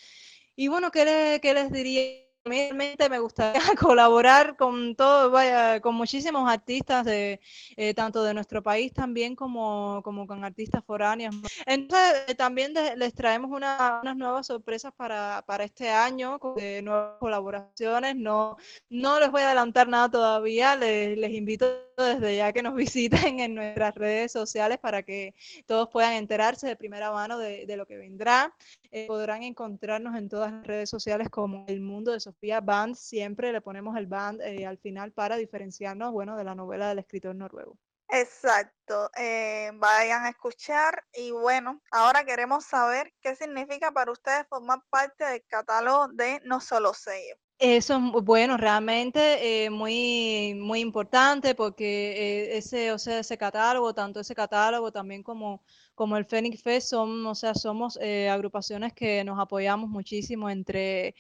Y 0.56 0.68
bueno, 0.68 0.92
¿qué, 0.92 1.06
le, 1.06 1.40
qué 1.42 1.54
les 1.54 1.72
diría? 1.72 2.26
Realmente 2.46 3.10
me 3.10 3.20
gustaría 3.20 3.60
colaborar 3.80 4.56
con 4.56 4.96
todo, 4.96 5.32
vaya, 5.32 5.82
con 5.82 5.96
muchísimos 5.96 6.48
artistas 6.50 7.04
de 7.04 7.42
eh, 7.76 7.94
tanto 7.96 8.24
de 8.24 8.36
nuestro 8.36 8.62
país 8.62 8.94
también 8.94 9.36
como, 9.36 10.02
como 10.04 10.28
con 10.28 10.44
artistas 10.46 10.84
foráneos. 10.86 11.36
Entonces 11.66 12.24
eh, 12.28 12.36
también 12.36 12.74
les 12.98 13.14
traemos 13.16 13.50
una, 13.50 14.00
unas 14.04 14.16
nuevas 14.16 14.46
sorpresas 14.48 14.94
para, 14.96 15.44
para 15.48 15.64
este 15.64 15.90
año, 15.90 16.40
de 16.56 16.84
nuevas 16.84 17.18
colaboraciones. 17.20 18.16
No, 18.16 18.58
no 18.90 19.20
les 19.20 19.32
voy 19.32 19.42
a 19.42 19.48
adelantar 19.48 19.88
nada 19.88 20.10
todavía, 20.10 20.76
les, 20.76 21.18
les 21.18 21.32
invito 21.32 21.66
desde 21.98 22.36
ya 22.36 22.54
que 22.54 22.62
nos 22.62 22.76
visiten 22.76 23.40
en 23.40 23.56
nuestras 23.56 23.96
redes 23.96 24.32
sociales 24.32 24.78
para 24.78 25.02
que 25.02 25.34
todos 25.66 25.90
puedan 25.90 26.14
enterarse 26.14 26.68
de 26.68 26.76
primera 26.76 27.12
mano 27.12 27.40
de, 27.40 27.66
de 27.66 27.78
lo 27.78 27.88
que 27.88 27.98
vendrá. 27.98 28.54
Eh, 28.92 29.08
podrán 29.08 29.44
encontrarnos 29.44 30.16
en 30.16 30.30
todas 30.30 30.52
las 30.52 30.66
redes 30.66 30.90
sociales 30.90 31.30
como 31.30 31.66
El 31.68 31.82
Mundo 31.82 32.12
de 32.12 32.20
Sofía 32.20 32.62
Band. 32.62 32.96
Siempre 32.96 33.52
le 33.52 33.62
ponemos 33.62 33.98
el 33.98 34.08
band 34.08 34.42
eh, 34.42 34.66
al 34.66 34.78
final 34.78 35.12
para 35.12 35.38
diferenciarnos, 35.38 36.12
bueno, 36.12 36.36
de 36.38 36.44
la 36.44 36.56
novela 36.56 36.90
del 36.90 37.00
escritor 37.00 37.36
noruego. 37.36 37.78
Exacto, 38.10 39.10
eh, 39.18 39.72
vayan 39.74 40.26
a 40.26 40.30
escuchar 40.30 41.04
y 41.14 41.32
bueno, 41.32 41.82
ahora 41.92 42.24
queremos 42.24 42.64
saber 42.66 43.12
qué 43.20 43.36
significa 43.36 43.92
para 43.92 44.12
ustedes 44.12 44.46
formar 44.48 44.80
parte 44.90 45.26
del 45.26 45.44
catálogo 45.48 46.10
de 46.10 46.40
No 46.46 46.62
Solo 46.62 46.94
Sello. 46.94 47.36
Eso 47.58 47.96
es 47.96 48.24
bueno, 48.24 48.58
realmente 48.58 49.66
eh, 49.66 49.70
muy, 49.70 50.54
muy 50.56 50.82
importante 50.82 51.56
porque 51.56 52.12
eh, 52.12 52.58
ese, 52.58 52.92
o 52.92 53.00
sea, 53.00 53.20
ese 53.20 53.38
catálogo, 53.38 53.94
tanto 53.94 54.20
ese 54.20 54.36
catálogo 54.36 54.92
también 54.92 55.24
como, 55.24 55.64
como 55.96 56.18
el 56.18 56.26
Phoenix 56.26 56.62
Fest, 56.62 56.90
son, 56.90 57.26
o 57.26 57.36
sea, 57.36 57.54
somos 57.56 57.98
eh, 58.02 58.30
agrupaciones 58.30 58.94
que 58.94 59.24
nos 59.24 59.40
apoyamos 59.40 59.90
muchísimo 59.90 60.50
entre, 60.50 61.16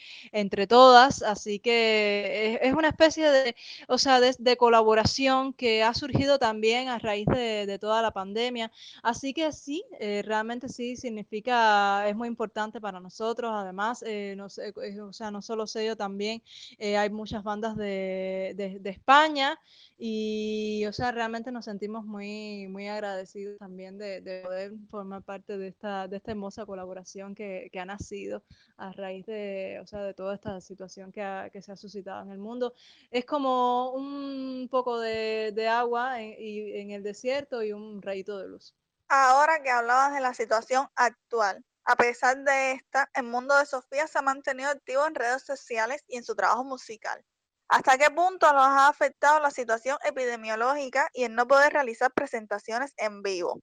todas, 0.68 1.22
así 1.22 1.60
que 1.60 2.60
es, 2.62 2.74
una 2.74 2.90
especie 2.90 3.30
de, 3.30 3.56
o 3.88 3.98
sea, 3.98 4.20
de, 4.20 4.58
colaboración 4.58 5.54
que 5.54 5.84
ha 5.84 5.94
surgido 5.94 6.40
también 6.40 6.88
a 6.88 7.00
raíz 7.00 7.28
de, 7.28 7.78
toda 7.80 8.02
la 8.02 8.12
pandemia, 8.12 8.72
así 9.04 9.34
que 9.34 9.52
sí, 9.52 9.84
eh, 10.00 10.22
realmente 10.24 10.70
sí 10.70 10.96
significa, 10.96 12.08
es 12.08 12.16
muy 12.16 12.28
importante 12.28 12.80
para 12.80 13.00
nosotros, 13.00 13.52
además, 13.54 14.04
eh, 14.08 14.36
no, 14.38 14.46
o 14.46 15.14
sea, 15.14 15.32
no 15.32 15.42
solo 15.42 15.66
yo 15.84 15.96
también, 15.98 16.42
eh, 16.78 16.98
hay 16.98 17.10
muchas 17.10 17.44
bandas 17.44 17.76
de, 17.76 18.54
de, 18.56 18.90
España 18.90 19.60
y, 19.98 20.86
o 20.88 20.94
sea, 20.94 21.12
realmente 21.14 21.54
nos 21.54 21.66
sentimos 21.66 22.06
muy, 22.06 22.68
muy 22.68 22.90
agradecidos 22.90 23.58
también 23.60 23.98
de, 23.98 24.20
de 24.20 24.42
poder 24.42 24.74
formar 24.90 25.24
parte 25.24 25.58
de 25.58 25.70
esta, 25.70 26.10
de 26.10 26.18
esta 26.18 26.32
hermosa 26.32 26.66
colaboración 26.66 27.34
que, 27.34 27.70
que, 27.72 27.80
ha 27.80 27.86
nacido 27.86 28.44
a 28.76 28.92
raíz 28.92 29.26
de, 29.26 29.80
o 29.82 29.88
sea, 29.88 30.02
de 30.02 30.14
toda 30.14 30.36
esta 30.36 30.60
situación 30.60 31.14
que, 31.14 31.50
que 31.54 31.62
se 31.62 31.72
ha 31.72 31.78
suscitado 31.78 32.24
en 32.24 32.32
el 32.32 32.40
mundo. 32.40 32.74
Es 33.10 33.24
como 33.26 33.92
un 33.92 34.68
poco 34.70 35.00
de, 35.00 35.54
de 35.56 35.68
agua 35.70 36.22
en, 36.22 36.36
y, 36.40 36.78
en 36.78 36.92
el 36.92 37.02
desierto 37.02 37.64
y 37.64 37.72
un 37.72 38.02
rayito 38.02 38.38
de 38.38 38.50
luz. 38.50 38.76
Ahora 39.08 39.64
que 39.64 39.70
hablabas 39.70 40.14
de 40.14 40.20
la 40.20 40.34
situación 40.34 40.90
actual, 40.96 41.64
a 41.86 41.96
pesar 41.96 42.44
de 42.44 42.74
esta, 42.74 43.10
el 43.14 43.24
mundo 43.24 43.56
de 43.58 43.66
Sofía 43.66 44.08
se 44.08 44.18
ha 44.18 44.22
mantenido 44.22 44.70
activo 44.70 45.08
en 45.08 45.16
redes 45.16 45.44
sociales 45.44 46.04
y 46.10 46.18
en 46.18 46.24
su 46.26 46.36
trabajo 46.36 46.66
musical. 46.66 47.24
¿Hasta 47.68 47.98
qué 47.98 48.12
punto 48.12 48.52
nos 48.54 48.66
ha 48.66 48.88
afectado 48.88 49.40
la 49.40 49.52
situación 49.52 49.98
epidemiológica 50.06 51.10
y 51.14 51.24
el 51.24 51.34
no 51.34 51.48
poder 51.48 51.74
realizar 51.74 52.12
presentaciones 52.14 52.94
en 52.98 53.24
vivo? 53.24 53.60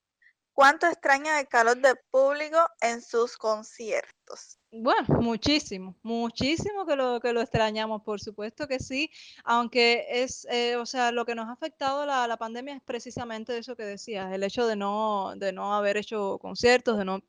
¿Cuánto 0.55 0.87
extraña 0.87 1.41
el 1.41 1.49
calor 1.49 1.79
del 1.79 1.97
público 2.11 2.59
en 2.81 3.01
sus 3.01 3.39
conciertos? 3.39 4.59
Bueno, 4.71 5.07
muchísimo, 5.21 5.97
muchísimo 6.03 6.85
que 6.85 6.97
lo, 6.97 7.21
que 7.21 7.33
lo 7.33 7.41
extrañamos, 7.41 8.03
por 8.03 8.21
supuesto 8.21 8.67
que 8.67 8.79
sí, 8.79 9.11
aunque 9.45 10.07
es, 10.09 10.47
eh, 10.51 10.77
o 10.77 10.87
sea, 10.87 11.13
lo 11.13 11.25
que 11.25 11.35
nos 11.35 11.49
ha 11.49 11.53
afectado 11.53 12.05
la, 12.07 12.27
la 12.27 12.37
pandemia 12.39 12.75
es 12.75 12.83
precisamente 12.83 13.57
eso 13.57 13.77
que 13.77 13.85
decías, 13.85 14.33
el 14.33 14.43
hecho 14.43 14.67
de 14.67 14.77
no, 14.77 15.35
de 15.37 15.53
no 15.53 15.75
haber 15.75 15.97
hecho 15.97 16.39
conciertos, 16.39 16.99
de 16.99 17.05
no 17.05 17.21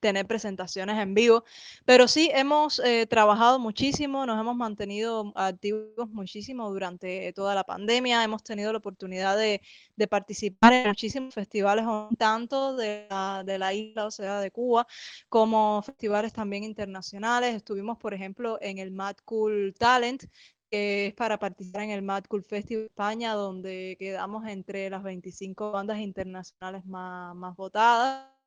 tener 0.00 0.26
presentaciones 0.26 0.98
en 0.98 1.14
vivo. 1.14 1.44
Pero 1.84 2.08
sí, 2.08 2.30
hemos 2.32 2.78
eh, 2.80 3.06
trabajado 3.06 3.58
muchísimo, 3.58 4.26
nos 4.26 4.40
hemos 4.40 4.56
mantenido 4.56 5.32
activos 5.34 6.08
muchísimo 6.10 6.70
durante 6.70 7.32
toda 7.32 7.54
la 7.54 7.64
pandemia, 7.64 8.24
hemos 8.24 8.42
tenido 8.42 8.72
la 8.72 8.78
oportunidad 8.78 9.36
de, 9.36 9.60
de 9.96 10.06
participar 10.08 10.72
en 10.72 10.88
muchísimos 10.88 11.34
festivales, 11.34 11.84
tanto 12.18 12.76
de 12.76 13.06
la, 13.10 13.42
de 13.44 13.58
la, 13.58 13.74
isla, 13.74 14.06
o 14.06 14.10
sea, 14.10 14.40
de 14.40 14.50
Cuba, 14.50 14.86
como 15.28 15.82
festivales 15.82 16.32
también 16.32 16.64
internacionales. 16.64 17.54
Estuvimos, 17.54 17.98
por 17.98 18.14
ejemplo, 18.14 18.58
en 18.60 18.78
el 18.78 18.90
Mad 18.90 19.16
Cool 19.24 19.74
Talent, 19.78 20.24
que 20.70 21.08
es 21.08 21.14
para 21.14 21.38
participar 21.38 21.82
en 21.82 21.90
el 21.90 22.02
Mad 22.02 22.24
Cool 22.28 22.44
Festival 22.44 22.86
España, 22.86 23.34
donde 23.34 23.96
quedamos 23.98 24.46
entre 24.46 24.90
las 24.90 25.02
25 25.02 25.72
bandas 25.72 25.98
internacionales 25.98 26.84
más, 26.86 27.34
más 27.34 27.56
votadas 27.56 28.37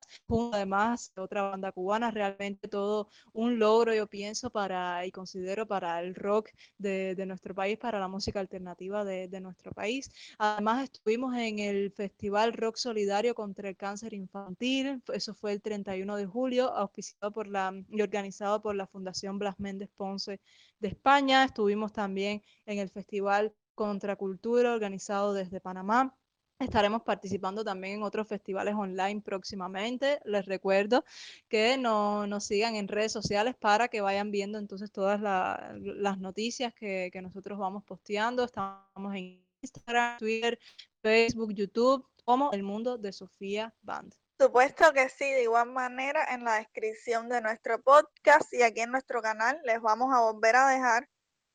además 0.53 1.11
otra 1.17 1.43
banda 1.43 1.71
cubana, 1.71 2.11
realmente 2.11 2.67
todo 2.67 3.09
un 3.33 3.59
logro 3.59 3.93
yo 3.93 4.07
pienso 4.07 4.49
para 4.49 5.05
y 5.05 5.11
considero 5.11 5.67
para 5.67 5.99
el 6.01 6.15
rock 6.15 6.49
de, 6.77 7.15
de 7.15 7.25
nuestro 7.25 7.53
país, 7.55 7.77
para 7.77 7.99
la 7.99 8.07
música 8.07 8.39
alternativa 8.39 9.03
de, 9.03 9.27
de, 9.27 9.41
nuestro 9.41 9.71
país. 9.71 10.11
Además 10.37 10.83
estuvimos 10.83 11.35
en 11.35 11.59
el 11.59 11.91
Festival 11.91 12.53
Rock 12.53 12.77
Solidario 12.77 13.35
contra 13.35 13.69
el 13.69 13.77
Cáncer 13.77 14.13
Infantil, 14.13 15.01
eso 15.13 15.33
fue 15.33 15.53
el 15.53 15.61
31 15.61 16.15
de 16.15 16.25
julio, 16.25 16.71
auspiciado 16.73 17.31
por 17.31 17.47
la 17.47 17.73
y 17.89 18.01
organizado 18.01 18.61
por 18.61 18.75
la 18.75 18.87
Fundación 18.87 19.39
Blas 19.39 19.59
Méndez 19.59 19.89
Ponce 19.95 20.39
de 20.79 20.87
España. 20.87 21.43
Estuvimos 21.43 21.93
también 21.93 22.41
en 22.65 22.79
el 22.79 22.89
Festival 22.89 23.53
Contracultura 23.75 24.73
organizado 24.73 25.33
desde 25.33 25.61
Panamá 25.61 26.15
Estaremos 26.61 27.01
participando 27.01 27.63
también 27.63 27.95
en 27.95 28.03
otros 28.03 28.27
festivales 28.27 28.75
online 28.75 29.21
próximamente. 29.21 30.19
Les 30.25 30.45
recuerdo 30.45 31.03
que 31.49 31.75
no, 31.75 32.27
nos 32.27 32.45
sigan 32.45 32.75
en 32.75 32.87
redes 32.87 33.11
sociales 33.11 33.55
para 33.55 33.87
que 33.87 34.01
vayan 34.01 34.29
viendo 34.29 34.59
entonces 34.59 34.91
todas 34.91 35.19
la, 35.19 35.73
las 35.79 36.19
noticias 36.19 36.71
que, 36.75 37.09
que, 37.11 37.21
nosotros 37.23 37.57
vamos 37.57 37.83
posteando. 37.83 38.43
Estamos 38.43 39.15
en 39.15 39.43
Instagram, 39.63 40.19
Twitter, 40.19 40.59
Facebook, 41.01 41.51
YouTube, 41.51 42.07
como 42.23 42.51
El 42.51 42.61
Mundo 42.61 42.99
de 42.99 43.11
Sofía 43.11 43.73
Band. 43.81 44.13
Supuesto 44.39 44.93
que 44.93 45.09
sí, 45.09 45.31
de 45.31 45.43
igual 45.43 45.71
manera 45.71 46.31
en 46.31 46.43
la 46.43 46.55
descripción 46.55 47.27
de 47.27 47.41
nuestro 47.41 47.81
podcast 47.81 48.53
y 48.53 48.61
aquí 48.61 48.81
en 48.81 48.91
nuestro 48.91 49.23
canal 49.23 49.59
les 49.63 49.81
vamos 49.81 50.13
a 50.13 50.21
volver 50.21 50.55
a 50.55 50.69
dejar 50.69 51.09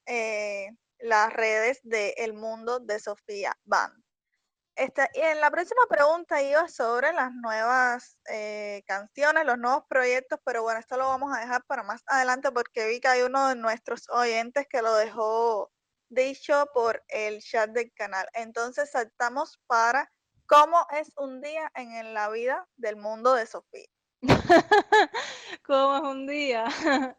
eh, 0.06 0.68
las 0.98 1.32
redes 1.32 1.78
de 1.84 2.10
El 2.16 2.32
Mundo 2.32 2.80
de 2.80 2.98
Sofía 2.98 3.56
Band. 3.64 4.05
Esta, 4.76 5.08
y 5.14 5.20
en 5.20 5.40
la 5.40 5.50
próxima 5.50 5.80
pregunta 5.88 6.42
iba 6.42 6.68
sobre 6.68 7.12
las 7.14 7.32
nuevas 7.32 8.18
eh, 8.30 8.84
canciones, 8.86 9.46
los 9.46 9.56
nuevos 9.56 9.84
proyectos, 9.88 10.38
pero 10.44 10.62
bueno, 10.62 10.78
esto 10.78 10.98
lo 10.98 11.08
vamos 11.08 11.34
a 11.34 11.40
dejar 11.40 11.64
para 11.64 11.82
más 11.82 12.02
adelante 12.06 12.52
porque 12.52 12.86
vi 12.86 13.00
que 13.00 13.08
hay 13.08 13.22
uno 13.22 13.48
de 13.48 13.56
nuestros 13.56 14.06
oyentes 14.10 14.66
que 14.68 14.82
lo 14.82 14.94
dejó 14.94 15.72
dicho 16.10 16.68
por 16.74 17.02
el 17.08 17.40
chat 17.40 17.70
del 17.70 17.90
canal. 17.94 18.28
Entonces 18.34 18.90
saltamos 18.90 19.58
para 19.66 20.12
cómo 20.46 20.86
es 21.00 21.10
un 21.16 21.40
día 21.40 21.72
en 21.74 22.12
la 22.12 22.28
vida 22.28 22.68
del 22.76 22.96
mundo 22.96 23.32
de 23.32 23.46
Sofía. 23.46 23.88
¿Cómo 25.66 25.96
es 25.96 26.02
un 26.02 26.26
día? 26.26 26.66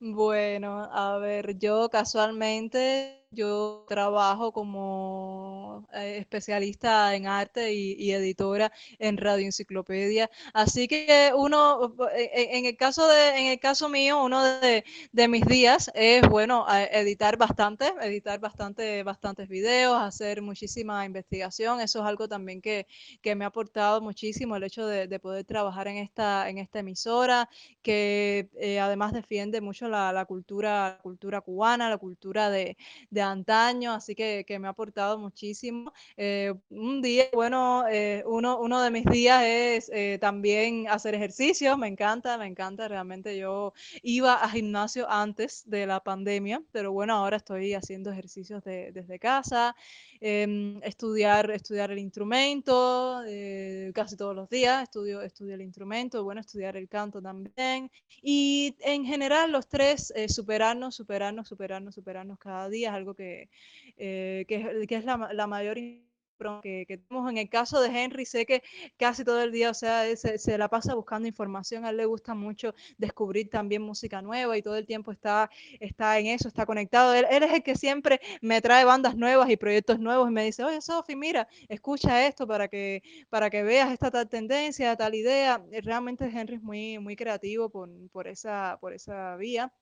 bueno, 0.00 0.88
a 0.92 1.18
ver, 1.18 1.56
yo 1.58 1.88
casualmente 1.88 3.25
yo 3.36 3.84
trabajo 3.88 4.52
como 4.52 5.86
eh, 5.92 6.16
especialista 6.18 7.14
en 7.14 7.26
arte 7.26 7.72
y, 7.72 8.10
editora 8.10 8.72
en 8.98 9.16
Radio 9.18 9.44
Enciclopedia. 9.46 10.30
Así 10.54 10.88
que 10.88 11.32
uno, 11.36 11.94
en, 12.14 12.66
el 12.66 12.76
caso 12.76 13.06
de, 13.08 13.38
en 13.38 13.46
el 13.52 13.60
caso 13.60 13.88
mío, 13.88 14.22
uno 14.22 14.42
de, 14.44 14.84
de 15.12 15.28
mis 15.28 15.44
días 15.46 15.90
es 15.94 16.26
bueno 16.28 16.66
editar 16.90 17.36
bastante, 17.36 17.92
editar 18.02 18.40
bastante, 18.40 19.02
bastantes 19.02 19.48
videos, 19.48 20.00
hacer 20.00 20.42
muchísima 20.42 21.04
investigación. 21.04 21.80
Eso 21.80 22.00
es 22.00 22.06
algo 22.06 22.28
también 22.28 22.62
que, 22.62 22.86
que 23.20 23.34
me 23.34 23.44
ha 23.44 23.48
aportado 23.48 24.00
muchísimo 24.00 24.56
el 24.56 24.64
hecho 24.64 24.86
de, 24.86 25.06
de, 25.08 25.20
poder 25.20 25.44
trabajar 25.44 25.88
en 25.88 25.98
esta, 25.98 26.48
en 26.48 26.58
esta 26.58 26.78
emisora, 26.78 27.48
que 27.82 28.48
eh, 28.54 28.80
además 28.80 29.12
defiende 29.12 29.60
mucho 29.60 29.88
la, 29.88 30.12
la 30.12 30.24
cultura, 30.24 30.96
la 30.96 30.98
cultura 31.02 31.40
cubana, 31.40 31.90
la 31.90 31.98
cultura 31.98 32.50
de, 32.50 32.76
de 33.10 33.25
antaño, 33.26 33.92
así 33.92 34.14
que, 34.14 34.44
que 34.46 34.58
me 34.58 34.66
ha 34.66 34.70
aportado 34.70 35.18
muchísimo. 35.18 35.92
Eh, 36.16 36.54
un 36.70 37.02
día, 37.02 37.26
bueno, 37.32 37.84
eh, 37.88 38.22
uno, 38.26 38.58
uno 38.58 38.80
de 38.82 38.90
mis 38.90 39.04
días 39.04 39.42
es 39.44 39.90
eh, 39.92 40.18
también 40.20 40.88
hacer 40.88 41.14
ejercicio, 41.14 41.76
me 41.76 41.88
encanta, 41.88 42.38
me 42.38 42.46
encanta, 42.46 42.88
realmente 42.88 43.36
yo 43.36 43.72
iba 44.02 44.34
a 44.34 44.48
gimnasio 44.48 45.08
antes 45.10 45.68
de 45.68 45.86
la 45.86 46.00
pandemia, 46.00 46.62
pero 46.72 46.92
bueno, 46.92 47.14
ahora 47.14 47.36
estoy 47.36 47.74
haciendo 47.74 48.10
ejercicios 48.10 48.64
de, 48.64 48.92
desde 48.92 49.18
casa, 49.18 49.76
eh, 50.20 50.78
estudiar, 50.82 51.50
estudiar 51.50 51.90
el 51.90 51.98
instrumento, 51.98 53.22
eh, 53.26 53.90
casi 53.94 54.16
todos 54.16 54.34
los 54.34 54.48
días 54.48 54.82
estudio, 54.84 55.20
estudio 55.22 55.54
el 55.54 55.62
instrumento, 55.62 56.24
bueno, 56.24 56.40
estudiar 56.40 56.76
el 56.76 56.88
canto 56.88 57.20
también, 57.20 57.90
y 58.22 58.76
en 58.80 59.04
general 59.04 59.52
los 59.52 59.68
tres, 59.68 60.12
eh, 60.16 60.28
superarnos, 60.28 60.94
superarnos, 60.94 61.48
superarnos, 61.48 61.94
superarnos 61.94 62.38
cada 62.38 62.68
día 62.68 62.88
es 62.90 62.94
algo 62.94 63.14
que, 63.14 63.50
eh, 63.96 64.44
que, 64.48 64.86
que, 64.88 64.96
es 64.96 65.04
la, 65.04 65.30
la 65.32 65.46
mayor 65.46 65.78
que, 66.62 66.84
que, 66.86 66.98
tenemos. 66.98 67.30
En 67.30 67.38
el 67.38 67.48
caso 67.48 67.80
de 67.80 67.88
Henry, 67.88 68.26
sé 68.26 68.46
que 68.46 68.62
casi 68.96 69.24
todo 69.24 69.42
el 69.42 69.52
día, 69.52 69.70
o 69.70 69.74
sea, 69.74 70.04
se, 70.16 70.38
se, 70.38 70.58
la 70.58 70.68
pasa 70.68 70.94
buscando 70.94 71.28
información. 71.28 71.84
A 71.84 71.90
él 71.90 71.96
le 71.96 72.06
gusta 72.06 72.34
mucho 72.34 72.74
descubrir 72.98 73.50
también 73.50 73.82
música 73.82 74.22
nueva 74.22 74.56
y 74.56 74.62
todo 74.62 74.76
el 74.76 74.86
tiempo 74.86 75.12
está, 75.12 75.50
está 75.80 76.18
en 76.18 76.26
eso, 76.26 76.48
está 76.48 76.66
conectado. 76.66 77.14
Él, 77.14 77.26
él 77.30 77.42
es 77.42 77.52
el 77.52 77.62
que 77.62 77.76
siempre 77.76 78.20
me 78.40 78.60
trae 78.60 78.84
bandas 78.84 79.16
nuevas 79.16 79.50
y 79.50 79.56
proyectos 79.56 79.98
nuevos 79.98 80.28
y 80.28 80.32
me 80.32 80.44
dice, 80.44 80.64
oye, 80.64 80.80
Sofi, 80.80 81.16
mira, 81.16 81.48
escucha 81.68 82.26
esto 82.26 82.46
para 82.46 82.68
que, 82.68 83.02
para 83.28 83.50
que 83.50 83.62
veas 83.62 83.92
esta 83.92 84.10
tal 84.10 84.28
tendencia, 84.28 84.96
tal 84.96 85.14
idea. 85.14 85.62
Realmente 85.82 86.24
Henry 86.26 86.56
es 86.56 86.62
muy, 86.62 86.98
muy 86.98 87.16
creativo 87.16 87.68
por, 87.70 87.90
por, 88.10 88.28
esa, 88.28 88.78
por 88.80 88.92
esa 88.92 89.36
vía. 89.36 89.72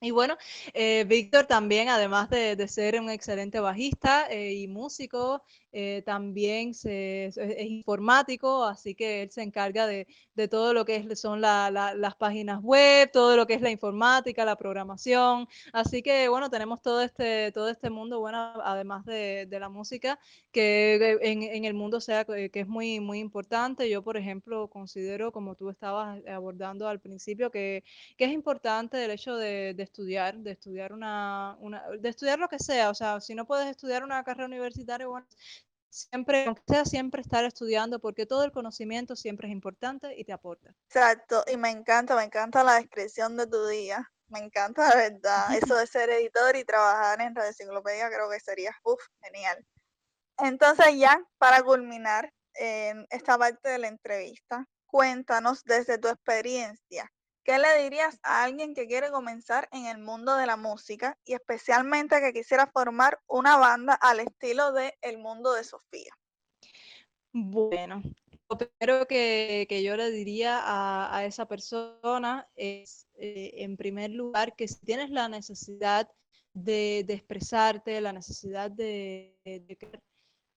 Y 0.00 0.10
bueno, 0.10 0.36
eh, 0.74 1.04
Víctor 1.08 1.46
también, 1.46 1.88
además 1.88 2.28
de, 2.28 2.54
de, 2.54 2.68
ser 2.68 3.00
un 3.00 3.08
excelente 3.08 3.60
bajista 3.60 4.26
eh, 4.30 4.52
y 4.52 4.68
músico, 4.68 5.42
eh, 5.78 6.00
también 6.06 6.72
se, 6.72 7.26
es, 7.26 7.36
informático, 7.68 8.64
así 8.64 8.94
que 8.94 9.20
él 9.24 9.30
se 9.30 9.42
encarga 9.42 9.86
de, 9.86 10.06
de 10.34 10.48
todo 10.48 10.72
lo 10.72 10.86
que 10.86 11.14
son 11.16 11.42
la, 11.42 11.70
la, 11.70 11.94
las 11.94 12.14
páginas 12.14 12.62
web, 12.62 13.10
todo 13.12 13.36
lo 13.36 13.46
que 13.46 13.52
es 13.52 13.60
la 13.60 13.70
informática, 13.70 14.46
la 14.46 14.56
programación. 14.56 15.46
Así 15.74 16.00
que 16.00 16.30
bueno, 16.30 16.48
tenemos 16.48 16.80
todo 16.80 17.02
este, 17.02 17.52
todo 17.52 17.68
este 17.68 17.90
mundo, 17.90 18.20
bueno, 18.20 18.54
además 18.64 19.04
de, 19.04 19.44
de 19.44 19.60
la 19.60 19.68
música, 19.68 20.18
que 20.50 21.18
en, 21.20 21.66
el 21.66 21.74
mundo 21.74 22.00
sea 22.00 22.24
que 22.24 22.50
es 22.54 22.66
muy, 22.66 22.98
muy 23.00 23.18
importante. 23.18 23.90
Yo, 23.90 24.02
por 24.02 24.16
ejemplo, 24.16 24.68
considero, 24.68 25.30
como 25.30 25.56
tú 25.56 25.68
estabas 25.68 26.22
abordando 26.26 26.88
al 26.88 27.00
principio, 27.00 27.50
que, 27.50 27.84
que 28.16 28.24
es 28.24 28.32
importante 28.32 29.04
el 29.04 29.10
hecho 29.10 29.36
de, 29.36 29.74
de 29.74 29.82
estudiar, 29.82 30.38
de 30.38 30.52
estudiar 30.52 30.94
una, 30.94 31.58
una, 31.60 31.82
de 32.00 32.08
estudiar 32.08 32.38
lo 32.38 32.48
que 32.48 32.58
sea, 32.58 32.88
o 32.88 32.94
sea, 32.94 33.20
si 33.20 33.34
no 33.34 33.46
puedes 33.46 33.68
estudiar 33.68 34.02
una 34.04 34.24
carrera 34.24 34.46
universitaria, 34.46 35.06
bueno, 35.06 35.26
siempre, 35.90 36.44
aunque 36.46 36.62
sea 36.66 36.84
siempre 36.84 37.22
estar 37.22 37.44
estudiando, 37.44 38.00
porque 38.00 38.26
todo 38.26 38.44
el 38.44 38.52
conocimiento 38.52 39.16
siempre 39.16 39.48
es 39.48 39.52
importante 39.52 40.14
y 40.18 40.24
te 40.24 40.32
aporta. 40.32 40.74
Exacto, 40.88 41.44
y 41.52 41.56
me 41.56 41.70
encanta, 41.70 42.16
me 42.16 42.24
encanta 42.24 42.64
la 42.64 42.74
descripción 42.74 43.36
de 43.36 43.46
tu 43.46 43.66
día. 43.66 44.10
Me 44.28 44.40
encanta, 44.40 44.88
la 44.88 44.96
verdad, 44.96 45.46
eso 45.74 45.76
de 45.76 45.86
ser 45.86 46.10
editor 46.10 46.56
y 46.56 46.64
trabajar 46.64 47.20
en 47.20 47.34
Radio 47.34 47.48
Enciclopedia, 47.48 48.08
creo 48.08 48.28
que 48.28 48.40
sería, 48.40 48.76
uff, 48.84 49.00
genial. 49.22 49.64
Entonces 50.38 50.96
ya, 50.96 51.22
para 51.38 51.62
culminar 51.62 52.32
en 52.54 53.06
esta 53.10 53.38
parte 53.38 53.68
de 53.68 53.78
la 53.78 53.88
entrevista, 53.88 54.66
cuéntanos 54.86 55.62
desde 55.64 55.98
tu 55.98 56.08
experiencia, 56.08 57.10
¿Qué 57.46 57.60
le 57.60 57.84
dirías 57.84 58.18
a 58.24 58.42
alguien 58.42 58.74
que 58.74 58.88
quiere 58.88 59.12
comenzar 59.12 59.68
en 59.70 59.86
el 59.86 59.98
mundo 59.98 60.34
de 60.34 60.46
la 60.46 60.56
música 60.56 61.16
y 61.24 61.34
especialmente 61.34 62.20
que 62.20 62.32
quisiera 62.32 62.66
formar 62.66 63.20
una 63.28 63.56
banda 63.56 63.94
al 63.94 64.18
estilo 64.18 64.72
de 64.72 64.98
El 65.00 65.18
Mundo 65.18 65.52
de 65.52 65.62
Sofía? 65.62 66.12
Bueno, 67.32 68.02
lo 68.50 68.58
primero 68.58 69.06
que, 69.06 69.66
que 69.68 69.84
yo 69.84 69.96
le 69.96 70.10
diría 70.10 70.58
a, 70.58 71.16
a 71.16 71.24
esa 71.24 71.46
persona 71.46 72.48
es, 72.56 73.06
eh, 73.14 73.52
en 73.58 73.76
primer 73.76 74.10
lugar, 74.10 74.56
que 74.56 74.66
si 74.66 74.84
tienes 74.84 75.10
la 75.10 75.28
necesidad 75.28 76.10
de, 76.52 77.04
de 77.06 77.14
expresarte, 77.14 78.00
la 78.00 78.12
necesidad 78.12 78.72
de, 78.72 79.38
de 79.44 80.00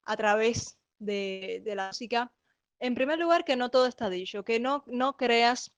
a 0.06 0.18
través 0.18 0.80
de, 0.98 1.62
de, 1.64 1.76
la 1.76 1.90
música, 1.90 2.34
en 2.80 2.96
primer 2.96 3.20
lugar, 3.20 3.46
que 3.46 3.56
no 3.56 3.70
todo 3.70 3.86
está 3.86 4.10
dicho, 4.10 4.44
que 4.44 4.60
no, 4.60 4.84
no 4.88 5.18
creas 5.18 5.72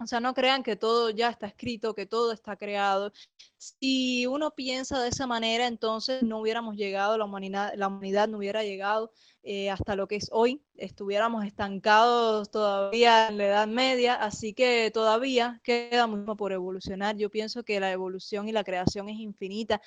o 0.00 0.06
sea, 0.06 0.18
no 0.20 0.32
crean 0.32 0.62
que 0.62 0.76
todo 0.76 1.10
ya 1.10 1.28
está 1.28 1.46
escrito, 1.46 1.94
que 1.94 2.06
todo 2.06 2.32
está 2.32 2.56
creado. 2.56 3.12
Si 3.58 4.26
uno 4.26 4.52
piensa 4.54 5.02
de 5.02 5.10
esa 5.10 5.26
manera, 5.26 5.66
entonces 5.66 6.22
no 6.22 6.40
hubiéramos 6.40 6.76
llegado, 6.76 7.18
la 7.18 7.26
humanidad, 7.26 7.74
la 7.76 7.88
humanidad 7.88 8.26
no 8.26 8.38
hubiera 8.38 8.64
llegado 8.64 9.12
eh, 9.42 9.68
hasta 9.68 9.96
lo 9.96 10.08
que 10.08 10.16
es 10.16 10.28
hoy. 10.32 10.62
Estuviéramos 10.76 11.44
estancados 11.44 12.50
todavía 12.50 13.28
en 13.28 13.36
la 13.36 13.46
Edad 13.46 13.68
Media, 13.68 14.14
así 14.14 14.54
que 14.54 14.90
todavía 14.90 15.60
queda 15.62 16.06
mucho 16.06 16.34
por 16.34 16.52
evolucionar. 16.52 17.16
Yo 17.18 17.30
pienso 17.30 17.62
que 17.62 17.78
la 17.78 17.92
evolución 17.92 18.48
y 18.48 18.52
la 18.52 18.64
creación 18.64 19.10
es 19.10 19.18
infinita 19.18 19.82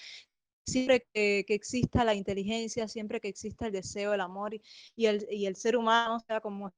siempre 0.65 1.05
que, 1.13 1.43
exista 1.49 2.03
la 2.05 2.13
inteligencia, 2.13 2.87
siempre 2.87 3.19
que 3.19 3.27
exista 3.27 3.65
el 3.65 3.73
deseo, 3.73 4.13
el 4.13 4.21
amor 4.21 4.53
y, 4.53 4.61
y, 4.95 5.07
el, 5.07 5.27
y 5.29 5.45
el, 5.45 5.55
ser 5.55 5.75
humano, 5.75 6.17
o 6.17 6.19
sea, 6.19 6.39
como 6.39 6.71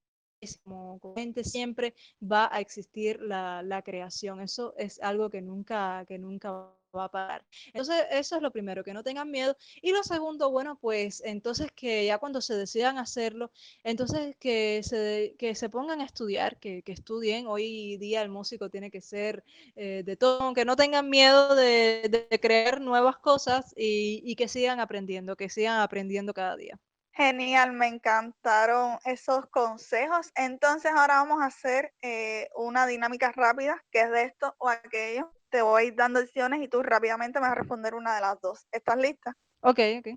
como 0.64 1.00
comente 1.00 1.44
siempre 1.44 1.94
va 2.22 2.50
a 2.52 2.60
existir 2.60 3.22
la, 3.22 3.62
la, 3.64 3.82
creación. 3.82 4.42
Eso 4.42 4.74
es 4.78 5.02
algo 5.02 5.30
que 5.30 5.42
nunca, 5.42 6.06
que 6.08 6.18
nunca 6.18 6.52
va 6.96 7.06
a 7.06 7.12
parar. 7.12 7.46
Entonces, 7.68 8.06
eso 8.12 8.36
es 8.38 8.42
lo 8.42 8.52
primero, 8.52 8.84
que 8.84 8.94
no 8.94 9.04
tengan 9.04 9.30
miedo. 9.30 9.56
Y 9.82 9.92
lo 9.92 10.04
segundo, 10.04 10.50
bueno, 10.52 10.78
pues 10.80 11.22
entonces 11.26 11.72
que 11.72 12.06
ya 12.06 12.18
cuando 12.18 12.42
se 12.42 12.56
decidan 12.56 12.98
hacerlo, 12.98 13.52
entonces 13.84 14.36
que 14.40 14.82
se, 14.84 15.36
que 15.38 15.56
se 15.56 15.70
pongan 15.70 16.02
a 16.02 16.06
estudiar, 16.06 16.58
que, 16.60 16.82
que 16.84 16.94
estudien. 16.94 17.48
Hoy 17.48 17.98
día 17.98 18.22
el 18.22 18.30
músico 18.30 18.70
tiene 18.70 18.92
que 18.92 19.02
ser 19.02 19.44
eh, 19.76 20.04
de 20.06 20.18
todo, 20.18 20.54
que 20.54 20.66
no 20.66 20.76
tengan 20.76 21.10
miedo 21.10 21.56
de, 21.56 22.28
de 22.30 22.40
crear 22.40 22.82
nuevas 22.82 23.18
cosas 23.18 23.74
y, 23.78 24.22
y 24.26 24.36
que 24.36 24.48
sigan 24.48 24.80
aprendiendo, 24.80 25.36
que 25.36 25.50
sigan 25.50 25.80
aprendiendo 25.82 26.34
cada 26.34 26.56
día. 26.56 26.80
Genial, 27.16 27.72
me 27.72 27.88
encantaron 27.88 29.00
esos 29.06 29.46
consejos. 29.48 30.32
Entonces 30.36 30.92
ahora 30.92 31.16
vamos 31.16 31.42
a 31.42 31.46
hacer 31.46 31.94
eh, 32.02 32.50
una 32.56 32.86
dinámica 32.86 33.32
rápida, 33.32 33.82
que 33.90 34.02
es 34.02 34.12
de 34.12 34.24
esto 34.24 34.54
o 34.58 34.68
aquello. 34.68 35.32
Te 35.50 35.62
voy 35.62 35.92
dando 35.92 36.20
opciones 36.20 36.62
y 36.62 36.68
tú 36.68 36.84
rápidamente 36.84 37.40
me 37.40 37.48
vas 37.48 37.54
a 37.54 37.56
responder 37.56 37.96
una 37.96 38.16
de 38.16 38.22
las 38.22 38.42
dos. 38.42 38.68
¿Estás 38.70 38.98
lista? 38.98 39.34
Ok, 39.62 39.80
ok. 40.00 40.08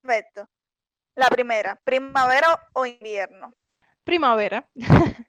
Perfecto. 0.00 0.48
La 1.16 1.26
primera, 1.26 1.74
primavera 1.82 2.68
o 2.74 2.86
invierno. 2.86 3.52
Primavera. 4.04 4.68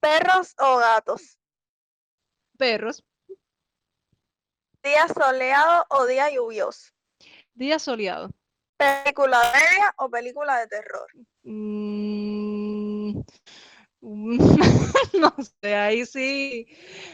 ¿Perros 0.00 0.54
o 0.58 0.78
gatos? 0.78 1.38
Perros. 2.56 3.04
¿Día 4.82 5.06
soleado 5.08 5.84
o 5.90 6.06
día 6.06 6.30
lluvioso? 6.30 6.92
Día 7.52 7.78
soleado. 7.78 8.30
¿Película 8.80 9.38
bella 9.52 9.94
o 9.98 10.08
película 10.08 10.58
de 10.58 10.66
terror? 10.68 11.06
Mm, 11.42 13.12
no 15.20 15.34
sé, 15.60 15.74
ahí 15.74 16.06
sí. 16.06 16.66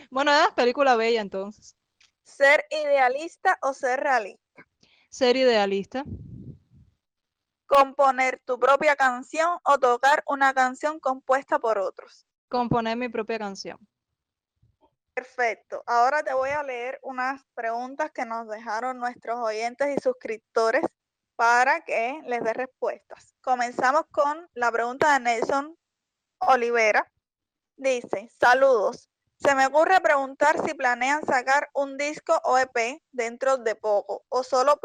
Bueno, 0.09 0.31
es 0.33 0.53
película 0.55 0.95
bella 0.95 1.21
entonces. 1.21 1.77
¿Ser 2.23 2.65
idealista 2.71 3.59
o 3.63 3.75
ser 3.75 3.99
realista? 3.99 4.65
Ser 5.11 5.37
idealista. 5.37 6.05
¿Componer 7.67 8.41
tu 8.45 8.61
propia 8.61 8.95
canción 8.95 9.59
o 9.65 9.79
tocar 9.79 10.23
una 10.29 10.55
canción 10.55 11.01
compuesta 11.01 11.59
por 11.59 11.79
otros? 11.79 12.29
Componer 12.49 12.97
mi 12.97 13.09
propia 13.09 13.41
canción. 13.41 13.77
Perfecto. 15.15 15.83
Ahora 15.87 16.23
te 16.23 16.33
voy 16.33 16.51
a 16.51 16.63
leer 16.63 17.01
unas 17.03 17.43
preguntas 17.55 18.13
que 18.13 18.25
nos 18.25 18.47
dejaron 18.47 18.99
nuestros 18.99 19.41
oyentes 19.41 19.97
y 19.97 20.01
suscriptores 20.01 20.83
para 21.37 21.83
que 21.83 22.21
les 22.27 22.43
dé 22.43 22.53
respuestas. 22.53 23.35
Comenzamos 23.43 24.07
con 24.11 24.49
la 24.55 24.73
pregunta 24.73 25.13
de 25.13 25.21
Nelson 25.21 25.77
Olivera. 26.39 27.11
Dice, 27.77 28.31
saludos. 28.41 29.09
Se 29.39 29.55
me 29.55 29.67
ocurre 29.67 30.01
preguntar 30.01 30.57
si 30.67 30.73
planean 30.73 31.25
sacar 31.25 31.69
un 31.75 31.99
disco 31.99 32.41
o 32.45 32.57
EP 32.57 33.03
dentro 33.13 33.59
de 33.59 33.75
poco 33.75 34.25
o 34.31 34.43
solo, 34.43 34.81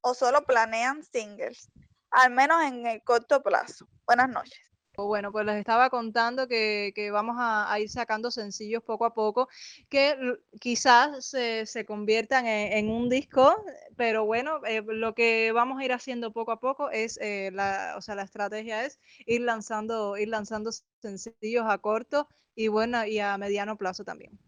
o 0.00 0.14
solo 0.14 0.44
planean 0.46 1.02
singles, 1.02 1.70
al 2.10 2.30
menos 2.30 2.62
en 2.62 2.86
el 2.86 3.02
corto 3.04 3.42
plazo. 3.42 3.86
Buenas 4.06 4.30
noches. 4.30 4.73
Bueno, 4.96 5.32
pues 5.32 5.44
les 5.44 5.56
estaba 5.56 5.90
contando 5.90 6.46
que, 6.46 6.92
que 6.94 7.10
vamos 7.10 7.36
a, 7.38 7.72
a, 7.72 7.80
ir 7.80 7.90
sacando 7.90 8.30
sencillos 8.30 8.82
poco 8.82 9.04
a 9.04 9.12
poco 9.12 9.48
que 9.88 10.16
quizás 10.60 11.26
se, 11.26 11.66
se 11.66 11.84
conviertan 11.84 12.46
en, 12.46 12.72
en, 12.72 12.90
un 12.90 13.08
disco, 13.08 13.56
pero 13.96 14.24
bueno, 14.24 14.60
eh, 14.64 14.82
lo 14.86 15.14
que 15.14 15.50
vamos 15.52 15.80
a 15.80 15.84
ir 15.84 15.92
haciendo 15.92 16.32
poco 16.32 16.52
a 16.52 16.60
poco 16.60 16.90
es, 16.90 17.18
eh, 17.20 17.50
la, 17.52 17.94
o 17.96 18.00
sea, 18.00 18.14
la 18.14 18.22
estrategia 18.22 18.84
es 18.84 19.00
ir 19.26 19.40
lanzando, 19.40 20.16
ir 20.16 20.28
lanzando 20.28 20.70
sencillos 21.00 21.64
a 21.66 21.78
corto 21.78 22.28
y 22.54 22.68
bueno, 22.68 23.04
y 23.04 23.18
a 23.18 23.36
mediano 23.36 23.76
plazo 23.76 24.04
también. 24.04 24.38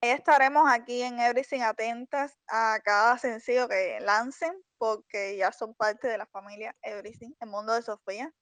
Estaremos 0.00 0.64
aquí 0.70 1.02
en 1.02 1.20
Everything 1.20 1.60
atentas 1.60 2.38
a 2.48 2.80
cada 2.82 3.18
sencillo 3.18 3.68
que 3.68 3.98
lancen, 4.00 4.54
porque 4.78 5.36
ya 5.36 5.52
son 5.52 5.74
parte 5.74 6.08
de 6.08 6.16
la 6.16 6.24
familia 6.24 6.74
Everything, 6.80 7.32
el 7.38 7.50
mundo 7.50 7.74
de 7.74 7.82
Sofía. 7.82 8.32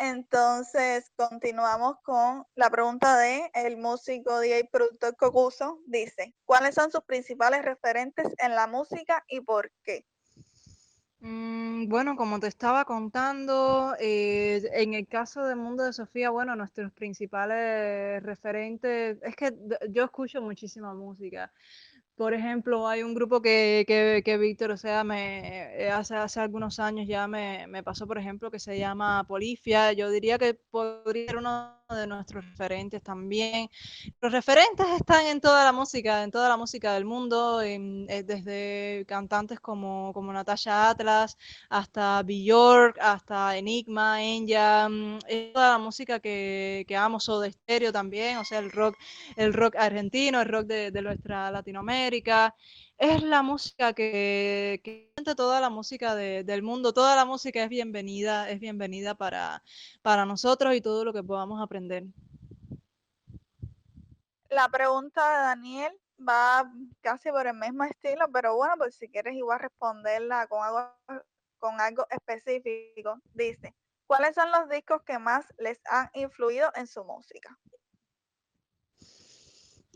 Entonces, 0.00 1.10
continuamos 1.16 1.96
con 2.04 2.44
la 2.54 2.70
pregunta 2.70 3.18
de 3.18 3.50
el 3.54 3.76
músico 3.76 4.38
DJ 4.38 4.68
productor 4.70 5.16
Cocuso. 5.16 5.80
Dice, 5.86 6.34
¿cuáles 6.44 6.76
son 6.76 6.92
sus 6.92 7.02
principales 7.02 7.64
referentes 7.64 8.28
en 8.38 8.54
la 8.54 8.68
música 8.68 9.24
y 9.28 9.40
por 9.40 9.72
qué? 9.82 10.06
Mm, 11.20 11.88
bueno, 11.88 12.14
como 12.14 12.38
te 12.38 12.46
estaba 12.46 12.84
contando, 12.84 13.96
eh, 13.98 14.62
en 14.72 14.94
el 14.94 15.08
caso 15.08 15.44
del 15.44 15.56
mundo 15.56 15.82
de 15.82 15.92
Sofía, 15.92 16.30
bueno, 16.30 16.54
nuestros 16.54 16.92
principales 16.92 18.22
referentes, 18.22 19.18
es 19.22 19.34
que 19.34 19.52
yo 19.90 20.04
escucho 20.04 20.40
muchísima 20.40 20.94
música. 20.94 21.52
Por 22.18 22.34
ejemplo, 22.34 22.88
hay 22.88 23.04
un 23.04 23.14
grupo 23.14 23.40
que, 23.40 23.84
que, 23.86 24.22
que 24.24 24.38
Víctor, 24.38 24.72
o 24.72 24.76
sea, 24.76 25.04
me, 25.04 25.84
eh, 25.84 25.90
hace, 25.90 26.16
hace 26.16 26.40
algunos 26.40 26.80
años 26.80 27.06
ya 27.06 27.28
me, 27.28 27.68
me, 27.68 27.84
pasó, 27.84 28.08
por 28.08 28.18
ejemplo, 28.18 28.50
que 28.50 28.58
se 28.58 28.76
llama 28.76 29.24
Polifia. 29.28 29.92
Yo 29.92 30.10
diría 30.10 30.36
que 30.36 30.54
podría 30.54 31.26
ser 31.28 31.36
uno 31.36 31.77
de 31.96 32.06
nuestros 32.06 32.44
referentes 32.44 33.02
también. 33.02 33.70
Los 34.20 34.30
referentes 34.30 34.86
están 34.88 35.24
en 35.26 35.40
toda 35.40 35.64
la 35.64 35.72
música, 35.72 36.22
en 36.22 36.30
toda 36.30 36.46
la 36.50 36.58
música 36.58 36.92
del 36.92 37.06
mundo, 37.06 37.62
eh, 37.62 37.78
desde 38.26 39.06
cantantes 39.06 39.58
como, 39.58 40.12
como 40.12 40.30
Natasha 40.30 40.90
Atlas, 40.90 41.38
hasta 41.70 42.22
Bjork, 42.24 42.98
hasta 43.00 43.56
Enigma, 43.56 44.22
Enya, 44.22 44.86
mm, 44.86 45.18
toda 45.54 45.72
la 45.72 45.78
música 45.78 46.20
que, 46.20 46.84
que 46.86 46.94
amo, 46.94 47.20
Soda 47.20 47.50
Stereo 47.50 47.90
también, 47.90 48.36
o 48.36 48.44
sea, 48.44 48.58
el 48.58 48.70
rock, 48.70 48.94
el 49.36 49.54
rock 49.54 49.76
argentino, 49.76 50.42
el 50.42 50.48
rock 50.48 50.66
de, 50.66 50.90
de 50.90 51.02
nuestra 51.02 51.50
Latinoamérica 51.50 52.54
es 52.98 53.22
la 53.22 53.42
música 53.42 53.92
que, 53.92 54.80
que 54.84 55.12
toda 55.36 55.60
la 55.60 55.70
música 55.70 56.14
de, 56.14 56.42
del 56.42 56.62
mundo, 56.62 56.92
toda 56.92 57.14
la 57.14 57.24
música 57.24 57.62
es 57.62 57.68
bienvenida, 57.68 58.50
es 58.50 58.58
bienvenida 58.58 59.14
para, 59.14 59.62
para 60.02 60.26
nosotros 60.26 60.74
y 60.74 60.80
todo 60.80 61.04
lo 61.04 61.12
que 61.12 61.22
podamos 61.22 61.62
aprender. 61.62 62.04
La 64.50 64.68
pregunta 64.68 65.30
de 65.30 65.36
Daniel 65.44 66.00
va 66.26 66.70
casi 67.00 67.30
por 67.30 67.46
el 67.46 67.54
mismo 67.54 67.84
estilo, 67.84 68.26
pero 68.32 68.56
bueno, 68.56 68.74
pues 68.78 68.96
si 68.96 69.08
quieres 69.08 69.34
igual 69.34 69.60
responderla 69.60 70.48
con 70.48 70.64
algo, 70.64 70.92
con 71.58 71.80
algo 71.80 72.06
específico, 72.10 73.20
dice, 73.32 73.74
¿cuáles 74.06 74.34
son 74.34 74.50
los 74.50 74.68
discos 74.68 75.02
que 75.04 75.18
más 75.18 75.46
les 75.58 75.80
han 75.86 76.10
influido 76.14 76.72
en 76.74 76.88
su 76.88 77.04
música? 77.04 77.56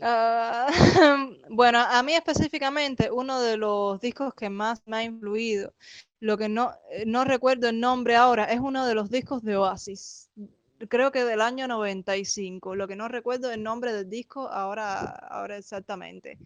Uh, 0.03 0.67
bueno, 1.51 1.79
a 1.79 2.03
mí 2.03 2.15
específicamente 2.15 3.13
uno 3.13 3.41
de 3.41 3.57
los 3.57 4.01
discos 4.01 4.35
que 4.35 4.51
más 4.51 4.83
me 4.85 4.97
ha 4.97 5.05
influido, 5.05 5.75
lo 6.19 6.37
que 6.37 6.49
no, 6.49 6.73
no 7.07 7.25
recuerdo 7.25 7.69
el 7.69 7.79
nombre 7.79 8.17
ahora, 8.17 8.47
es 8.47 8.59
uno 8.59 8.85
de 8.85 8.97
los 8.97 9.11
discos 9.11 9.45
de 9.45 9.57
Oasis. 9.57 10.29
Creo 10.89 11.13
que 11.13 11.25
del 11.25 11.41
año 11.41 11.69
95. 11.69 12.75
Lo 12.75 12.89
que 12.89 12.97
no 12.97 13.07
recuerdo 13.07 13.53
el 13.53 13.63
nombre 13.63 13.93
del 13.93 14.11
disco 14.11 14.49
ahora, 14.49 14.99
ahora 15.01 15.57
exactamente. 15.57 16.37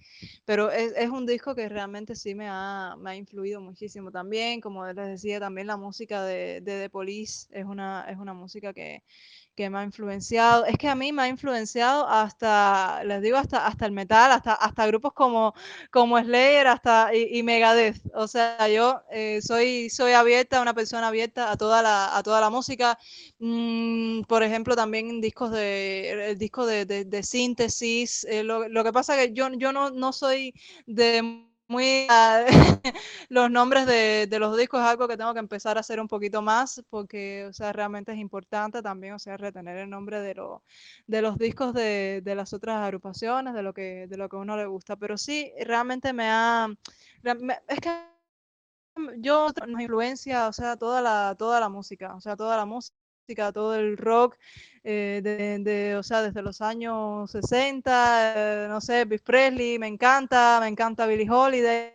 Pero 0.45 0.71
es, 0.71 0.93
es 0.95 1.09
un 1.09 1.25
disco 1.25 1.55
que 1.55 1.71
realmente 1.71 2.15
sí 2.15 2.35
me 2.35 2.47
ha, 2.51 2.97
me 2.99 3.11
ha, 3.13 3.17
influido 3.17 3.63
muchísimo 3.63 4.11
también. 4.11 4.61
Como 4.61 4.85
les 4.87 4.95
decía, 4.95 5.41
también 5.41 5.67
la 5.67 5.79
música 5.79 6.23
de, 6.23 6.61
de 6.61 6.83
The 6.83 6.91
Police 6.91 7.49
es 7.51 7.65
una, 7.65 8.05
es 8.11 8.19
una 8.19 8.35
música 8.35 8.75
que, 8.75 9.03
que 9.57 9.71
me 9.71 9.79
ha 9.79 9.85
influenciado. 9.85 10.65
Es 10.67 10.79
que 10.79 10.89
a 10.89 10.95
mí 10.95 11.13
me 11.13 11.23
ha 11.23 11.29
influenciado 11.29 12.07
hasta, 12.07 13.03
les 13.05 13.23
digo, 13.23 13.39
hasta, 13.39 13.67
hasta 13.67 13.87
el 13.87 13.93
metal, 13.93 14.31
hasta, 14.31 14.55
hasta 14.55 14.87
grupos 14.87 15.13
como, 15.15 15.55
como 15.91 16.19
Slayer 16.19 16.67
hasta, 16.67 17.15
y, 17.15 17.39
y 17.39 17.43
Megadeth. 17.43 17.97
O 18.15 18.29
sea, 18.29 18.69
yo 18.69 19.03
eh, 19.11 19.41
soy, 19.43 19.91
soy 19.91 20.13
abierta, 20.13 20.61
una 20.63 20.75
persona 20.75 21.09
abierta 21.09 21.51
a 21.51 21.57
toda 21.57 21.83
la, 21.83 22.17
a 22.17 22.23
toda 22.23 22.41
la 22.41 22.51
música. 22.51 22.99
Mm, 23.39 24.23
por 24.23 24.43
ejemplo, 24.43 24.77
también 24.77 25.21
discos 25.21 25.51
de, 25.51 26.31
el 26.31 26.39
disco 26.39 26.67
de, 26.67 26.85
de, 26.87 27.23
síntesis. 27.23 28.25
Eh, 28.25 28.45
lo, 28.45 28.69
lo, 28.69 28.85
que 28.85 28.93
pasa 28.93 29.17
que 29.17 29.33
yo, 29.33 29.49
yo 29.55 29.73
no, 29.73 29.91
no 29.91 30.13
soy 30.13 30.55
de 30.87 31.47
muy 31.69 32.07
los 33.29 33.51
nombres 33.51 33.87
de, 33.87 34.27
de, 34.29 34.39
los 34.39 34.57
discos 34.57 34.81
es 34.81 34.87
algo 34.87 35.09
que 35.09 35.17
tengo 35.17 35.33
que 35.35 35.41
empezar 35.41 35.77
a 35.77 35.81
hacer 35.81 36.01
un 36.01 36.09
poquito 36.09 36.43
más 36.43 36.83
porque 36.91 37.47
o 37.47 37.53
sea 37.53 37.73
realmente 37.73 38.13
es 38.13 38.19
importante 38.19 38.83
también 38.83 39.15
o 39.15 39.19
sea 39.19 39.37
retener 39.37 39.79
el 39.79 39.91
nombre 39.91 40.21
de, 40.21 40.35
lo, 40.35 40.63
de 41.07 41.23
los 41.23 41.39
discos 41.39 41.75
de, 41.75 42.21
de, 42.23 42.35
las 42.35 42.53
otras 42.53 42.79
agrupaciones 42.79 43.55
de 43.55 43.63
lo 43.63 43.73
que 43.75 44.07
de 44.09 44.17
lo 44.17 44.29
que 44.29 44.37
a 44.37 44.41
uno 44.41 44.57
le 44.57 44.67
gusta. 44.67 44.97
Pero 44.97 45.19
sí 45.19 45.53
realmente 45.65 46.13
me 46.13 46.29
ha 46.31 46.69
es 47.69 47.81
que 47.81 47.91
yo 49.19 49.49
nos 49.67 49.81
influencia 49.81 50.49
o 50.49 50.53
sea 50.53 50.77
toda 50.77 51.03
la 51.03 51.35
toda 51.39 51.61
la 51.61 51.69
música 51.69 52.15
o 52.15 52.21
sea 52.21 52.37
toda 52.37 52.57
la 52.57 52.67
música 52.67 52.97
todo 53.35 53.75
el 53.75 53.97
rock, 53.97 54.37
eh, 54.85 55.21
de, 55.23 55.59
de, 55.59 55.97
o 55.97 56.03
sea, 56.03 56.23
desde 56.23 56.43
los 56.43 56.61
años 56.61 57.31
60, 57.31 58.65
eh, 58.65 58.69
no 58.69 58.81
sé, 58.81 59.05
Bill 59.05 59.21
Presley, 59.21 59.79
me 59.79 59.89
encanta, 59.89 60.59
me 60.61 60.69
encanta 60.69 61.07
Billie 61.07 61.29
Holiday. 61.29 61.93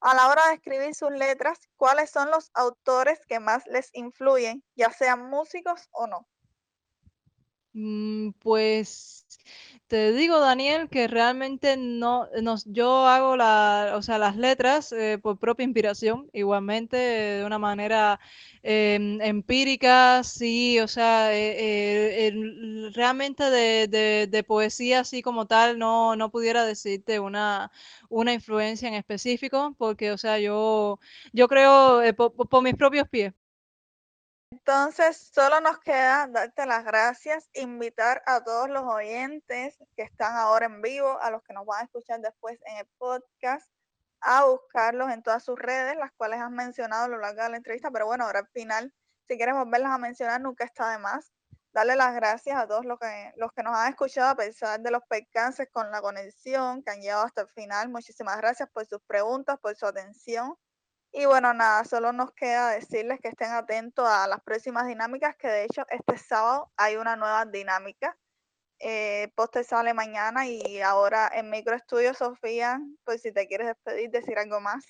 A 0.00 0.14
la 0.14 0.28
hora 0.28 0.42
de 0.48 0.54
escribir 0.54 0.94
sus 0.94 1.12
letras, 1.12 1.58
¿cuáles 1.76 2.10
son 2.10 2.30
los 2.30 2.50
autores 2.54 3.24
que 3.26 3.38
más 3.40 3.66
les 3.68 3.90
influyen, 3.94 4.62
ya 4.74 4.90
sean 4.90 5.30
músicos 5.30 5.88
o 5.92 6.06
no? 6.06 6.28
Mm, 7.72 8.32
pues 8.32 9.21
te 9.92 10.12
digo, 10.14 10.40
Daniel, 10.40 10.88
que 10.88 11.06
realmente 11.06 11.76
no, 11.76 12.26
no 12.40 12.56
yo 12.64 13.06
hago 13.06 13.36
la, 13.36 13.92
o 13.94 14.00
sea, 14.00 14.16
las 14.16 14.36
letras 14.38 14.90
eh, 14.92 15.18
por 15.22 15.38
propia 15.38 15.64
inspiración, 15.64 16.30
igualmente 16.32 16.96
de 16.96 17.44
una 17.44 17.58
manera 17.58 18.18
eh, 18.62 19.18
empírica, 19.20 20.24
sí, 20.24 20.80
o 20.80 20.88
sea, 20.88 21.34
eh, 21.34 22.28
eh 22.28 22.90
realmente 22.94 23.50
de, 23.50 23.86
de, 23.86 24.28
de, 24.28 24.42
poesía 24.44 25.00
así 25.00 25.20
como 25.20 25.46
tal 25.46 25.78
no, 25.78 26.16
no 26.16 26.30
pudiera 26.30 26.64
decirte 26.64 27.20
una, 27.20 27.70
una 28.08 28.32
influencia 28.32 28.88
en 28.88 28.94
específico, 28.94 29.74
porque, 29.76 30.10
o 30.12 30.16
sea, 30.18 30.38
yo, 30.38 31.00
yo 31.34 31.48
creo 31.48 32.00
eh, 32.02 32.14
por, 32.14 32.32
por 32.34 32.62
mis 32.62 32.76
propios 32.76 33.06
pies. 33.10 33.34
Entonces, 34.64 35.16
solo 35.34 35.60
nos 35.60 35.80
queda 35.80 36.28
darte 36.28 36.66
las 36.66 36.84
gracias, 36.84 37.50
invitar 37.52 38.22
a 38.26 38.44
todos 38.44 38.70
los 38.70 38.84
oyentes 38.84 39.76
que 39.96 40.02
están 40.02 40.36
ahora 40.36 40.66
en 40.66 40.80
vivo, 40.80 41.18
a 41.20 41.32
los 41.32 41.42
que 41.42 41.52
nos 41.52 41.66
van 41.66 41.80
a 41.80 41.84
escuchar 41.84 42.20
después 42.20 42.60
en 42.66 42.76
el 42.76 42.86
podcast, 42.96 43.68
a 44.20 44.44
buscarlos 44.44 45.10
en 45.10 45.24
todas 45.24 45.42
sus 45.42 45.58
redes, 45.58 45.96
las 45.96 46.12
cuales 46.12 46.40
has 46.40 46.50
mencionado 46.52 47.06
a 47.06 47.08
lo 47.08 47.18
largo 47.18 47.42
de 47.42 47.48
la 47.48 47.56
entrevista, 47.56 47.90
pero 47.90 48.06
bueno, 48.06 48.24
ahora 48.24 48.38
al 48.38 48.48
final, 48.50 48.94
si 49.26 49.36
quieres 49.36 49.56
volverlas 49.56 49.90
a 49.90 49.98
mencionar, 49.98 50.40
nunca 50.40 50.64
está 50.64 50.92
de 50.92 50.98
más. 50.98 51.32
Darle 51.72 51.96
las 51.96 52.14
gracias 52.14 52.56
a 52.56 52.68
todos 52.68 52.84
los 52.84 53.00
que, 53.00 53.32
los 53.36 53.50
que 53.52 53.64
nos 53.64 53.76
han 53.76 53.88
escuchado 53.90 54.30
a 54.30 54.36
pesar 54.36 54.78
de 54.80 54.92
los 54.92 55.02
percances 55.08 55.68
con 55.72 55.90
la 55.90 56.00
conexión 56.00 56.84
que 56.84 56.92
han 56.92 57.00
llegado 57.00 57.24
hasta 57.24 57.40
el 57.40 57.48
final. 57.48 57.88
Muchísimas 57.88 58.36
gracias 58.36 58.70
por 58.70 58.86
sus 58.86 59.02
preguntas, 59.08 59.58
por 59.58 59.74
su 59.74 59.86
atención. 59.86 60.54
Y 61.14 61.26
bueno, 61.26 61.52
nada, 61.52 61.84
solo 61.84 62.12
nos 62.12 62.32
queda 62.32 62.70
decirles 62.70 63.20
que 63.20 63.28
estén 63.28 63.50
atentos 63.50 64.08
a 64.08 64.26
las 64.26 64.40
próximas 64.40 64.86
dinámicas, 64.86 65.36
que 65.36 65.46
de 65.46 65.64
hecho 65.64 65.84
este 65.90 66.16
sábado 66.16 66.72
hay 66.78 66.96
una 66.96 67.16
nueva 67.16 67.44
dinámica. 67.44 68.16
Eh, 68.78 69.30
poste 69.36 69.62
sale 69.62 69.92
mañana 69.92 70.46
y 70.46 70.80
ahora 70.80 71.30
en 71.34 71.50
Microestudio, 71.50 72.14
Sofía, 72.14 72.80
pues 73.04 73.20
si 73.20 73.30
te 73.30 73.46
quieres 73.46 73.68
despedir, 73.68 74.10
decir 74.10 74.38
algo 74.38 74.60
más. 74.60 74.84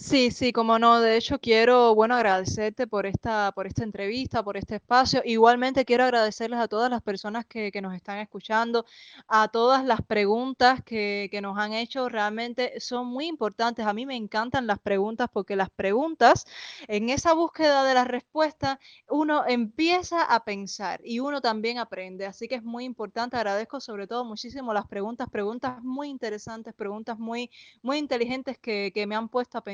Sí, 0.00 0.30
sí, 0.30 0.52
cómo 0.52 0.78
no. 0.78 1.00
De 1.00 1.16
hecho, 1.16 1.40
quiero, 1.40 1.92
bueno, 1.92 2.14
agradecerte 2.14 2.86
por 2.86 3.04
esta, 3.04 3.50
por 3.50 3.66
esta 3.66 3.82
entrevista, 3.82 4.44
por 4.44 4.56
este 4.56 4.76
espacio. 4.76 5.22
Igualmente 5.24 5.84
quiero 5.84 6.04
agradecerles 6.04 6.60
a 6.60 6.68
todas 6.68 6.88
las 6.88 7.02
personas 7.02 7.44
que, 7.46 7.72
que 7.72 7.82
nos 7.82 7.92
están 7.96 8.18
escuchando, 8.18 8.86
a 9.26 9.48
todas 9.48 9.84
las 9.84 10.00
preguntas 10.02 10.84
que, 10.84 11.26
que 11.32 11.40
nos 11.40 11.58
han 11.58 11.72
hecho. 11.72 12.08
Realmente 12.08 12.78
son 12.78 13.08
muy 13.08 13.26
importantes. 13.26 13.86
A 13.86 13.92
mí 13.92 14.06
me 14.06 14.14
encantan 14.14 14.68
las 14.68 14.78
preguntas 14.78 15.28
porque 15.32 15.56
las 15.56 15.68
preguntas, 15.68 16.46
en 16.86 17.08
esa 17.10 17.32
búsqueda 17.34 17.82
de 17.84 17.94
la 17.94 18.04
respuesta, 18.04 18.78
uno 19.08 19.44
empieza 19.48 20.22
a 20.22 20.44
pensar 20.44 21.00
y 21.04 21.18
uno 21.18 21.40
también 21.40 21.78
aprende. 21.78 22.24
Así 22.26 22.46
que 22.46 22.54
es 22.56 22.62
muy 22.62 22.84
importante. 22.84 23.36
Agradezco 23.36 23.80
sobre 23.80 24.06
todo 24.06 24.24
muchísimo 24.24 24.72
las 24.72 24.86
preguntas, 24.86 25.28
preguntas 25.28 25.82
muy 25.82 26.08
interesantes, 26.08 26.72
preguntas 26.74 27.18
muy, 27.18 27.50
muy 27.82 27.98
inteligentes 27.98 28.58
que, 28.58 28.92
que 28.94 29.06
me 29.08 29.16
han 29.16 29.28
puesto 29.28 29.58
a 29.58 29.64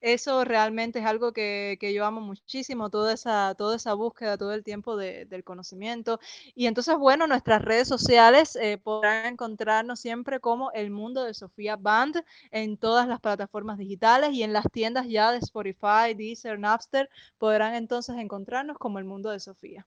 eso 0.00 0.44
realmente 0.44 0.98
es 1.00 1.06
algo 1.06 1.32
que, 1.32 1.76
que 1.80 1.92
yo 1.92 2.04
amo 2.04 2.20
muchísimo, 2.20 2.90
toda 2.90 3.12
esa, 3.14 3.54
toda 3.56 3.76
esa 3.76 3.94
búsqueda 3.94 4.38
todo 4.38 4.52
el 4.52 4.64
tiempo 4.64 4.96
de, 4.96 5.24
del 5.26 5.44
conocimiento. 5.44 6.20
Y 6.54 6.66
entonces, 6.66 6.96
bueno, 6.96 7.26
nuestras 7.26 7.62
redes 7.62 7.88
sociales 7.88 8.56
eh, 8.56 8.78
podrán 8.78 9.26
encontrarnos 9.26 10.00
siempre 10.00 10.40
como 10.40 10.70
El 10.72 10.90
Mundo 10.90 11.24
de 11.24 11.34
Sofía 11.34 11.76
Band 11.76 12.24
en 12.50 12.76
todas 12.76 13.08
las 13.08 13.20
plataformas 13.20 13.78
digitales 13.78 14.30
y 14.32 14.42
en 14.42 14.52
las 14.52 14.66
tiendas 14.72 15.06
ya 15.08 15.32
de 15.32 15.38
Spotify, 15.38 16.14
Deezer, 16.16 16.58
Napster, 16.58 17.10
podrán 17.38 17.74
entonces 17.74 18.16
encontrarnos 18.16 18.78
como 18.78 18.98
El 18.98 19.04
Mundo 19.04 19.30
de 19.30 19.40
Sofía. 19.40 19.86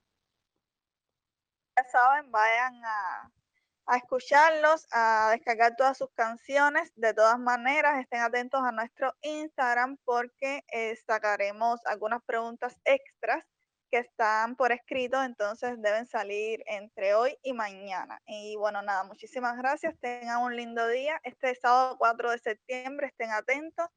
Ya 1.78 1.84
saben, 1.86 2.30
vayan 2.32 2.84
a, 2.84 3.32
a 3.90 3.98
escucharlos, 3.98 4.88
a 4.92 5.32
descargar 5.32 5.76
todas 5.76 5.98
sus 5.98 6.12
canciones. 6.12 6.92
De 6.96 7.14
todas 7.14 7.40
maneras, 7.40 8.00
estén 8.00 8.22
atentos 8.22 8.62
a 8.64 8.72
nuestro 8.72 9.16
Instagram 9.22 9.98
porque 10.06 10.64
eh, 10.72 10.96
sacaremos 11.08 11.84
algunas 11.88 12.24
preguntas 12.24 12.78
extras 12.86 13.44
que 13.90 13.98
están 13.98 14.56
por 14.56 14.72
escrito, 14.72 15.24
entonces 15.24 15.82
deben 15.82 16.06
salir 16.06 16.64
entre 16.68 17.16
hoy 17.16 17.36
y 17.42 17.54
mañana. 17.54 18.22
Y 18.28 18.56
bueno, 18.58 18.84
nada, 18.84 19.04
muchísimas 19.06 19.58
gracias, 19.58 19.98
tengan 20.00 20.44
un 20.44 20.56
lindo 20.56 20.88
día. 20.88 21.20
Este 21.24 21.56
sábado 21.56 21.96
4 21.98 22.30
de 22.30 22.38
septiembre, 22.38 23.08
estén 23.08 23.32
atentos 23.32 23.88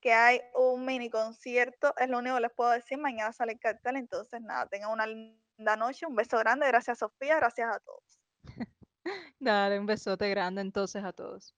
que 0.00 0.12
hay 0.12 0.40
un 0.54 0.84
mini 0.84 1.08
concierto, 1.08 1.94
es 1.98 2.08
lo 2.08 2.18
único 2.18 2.34
que 2.34 2.42
les 2.42 2.52
puedo 2.52 2.70
decir, 2.70 2.98
mañana 2.98 3.32
sale 3.32 3.52
el 3.52 3.60
cartel, 3.60 3.96
entonces 3.96 4.40
nada, 4.40 4.66
tengan 4.66 4.90
una 4.90 5.06
linda 5.06 5.76
noche, 5.76 6.06
un 6.06 6.16
beso 6.16 6.36
grande, 6.38 6.66
gracias 6.66 6.98
Sofía, 6.98 7.36
gracias 7.36 7.72
a 7.72 7.78
todos. 7.78 8.20
Dale, 9.40 9.78
un 9.78 9.86
besote 9.86 10.28
grande 10.30 10.60
entonces 10.60 11.04
a 11.04 11.12
todos. 11.12 11.54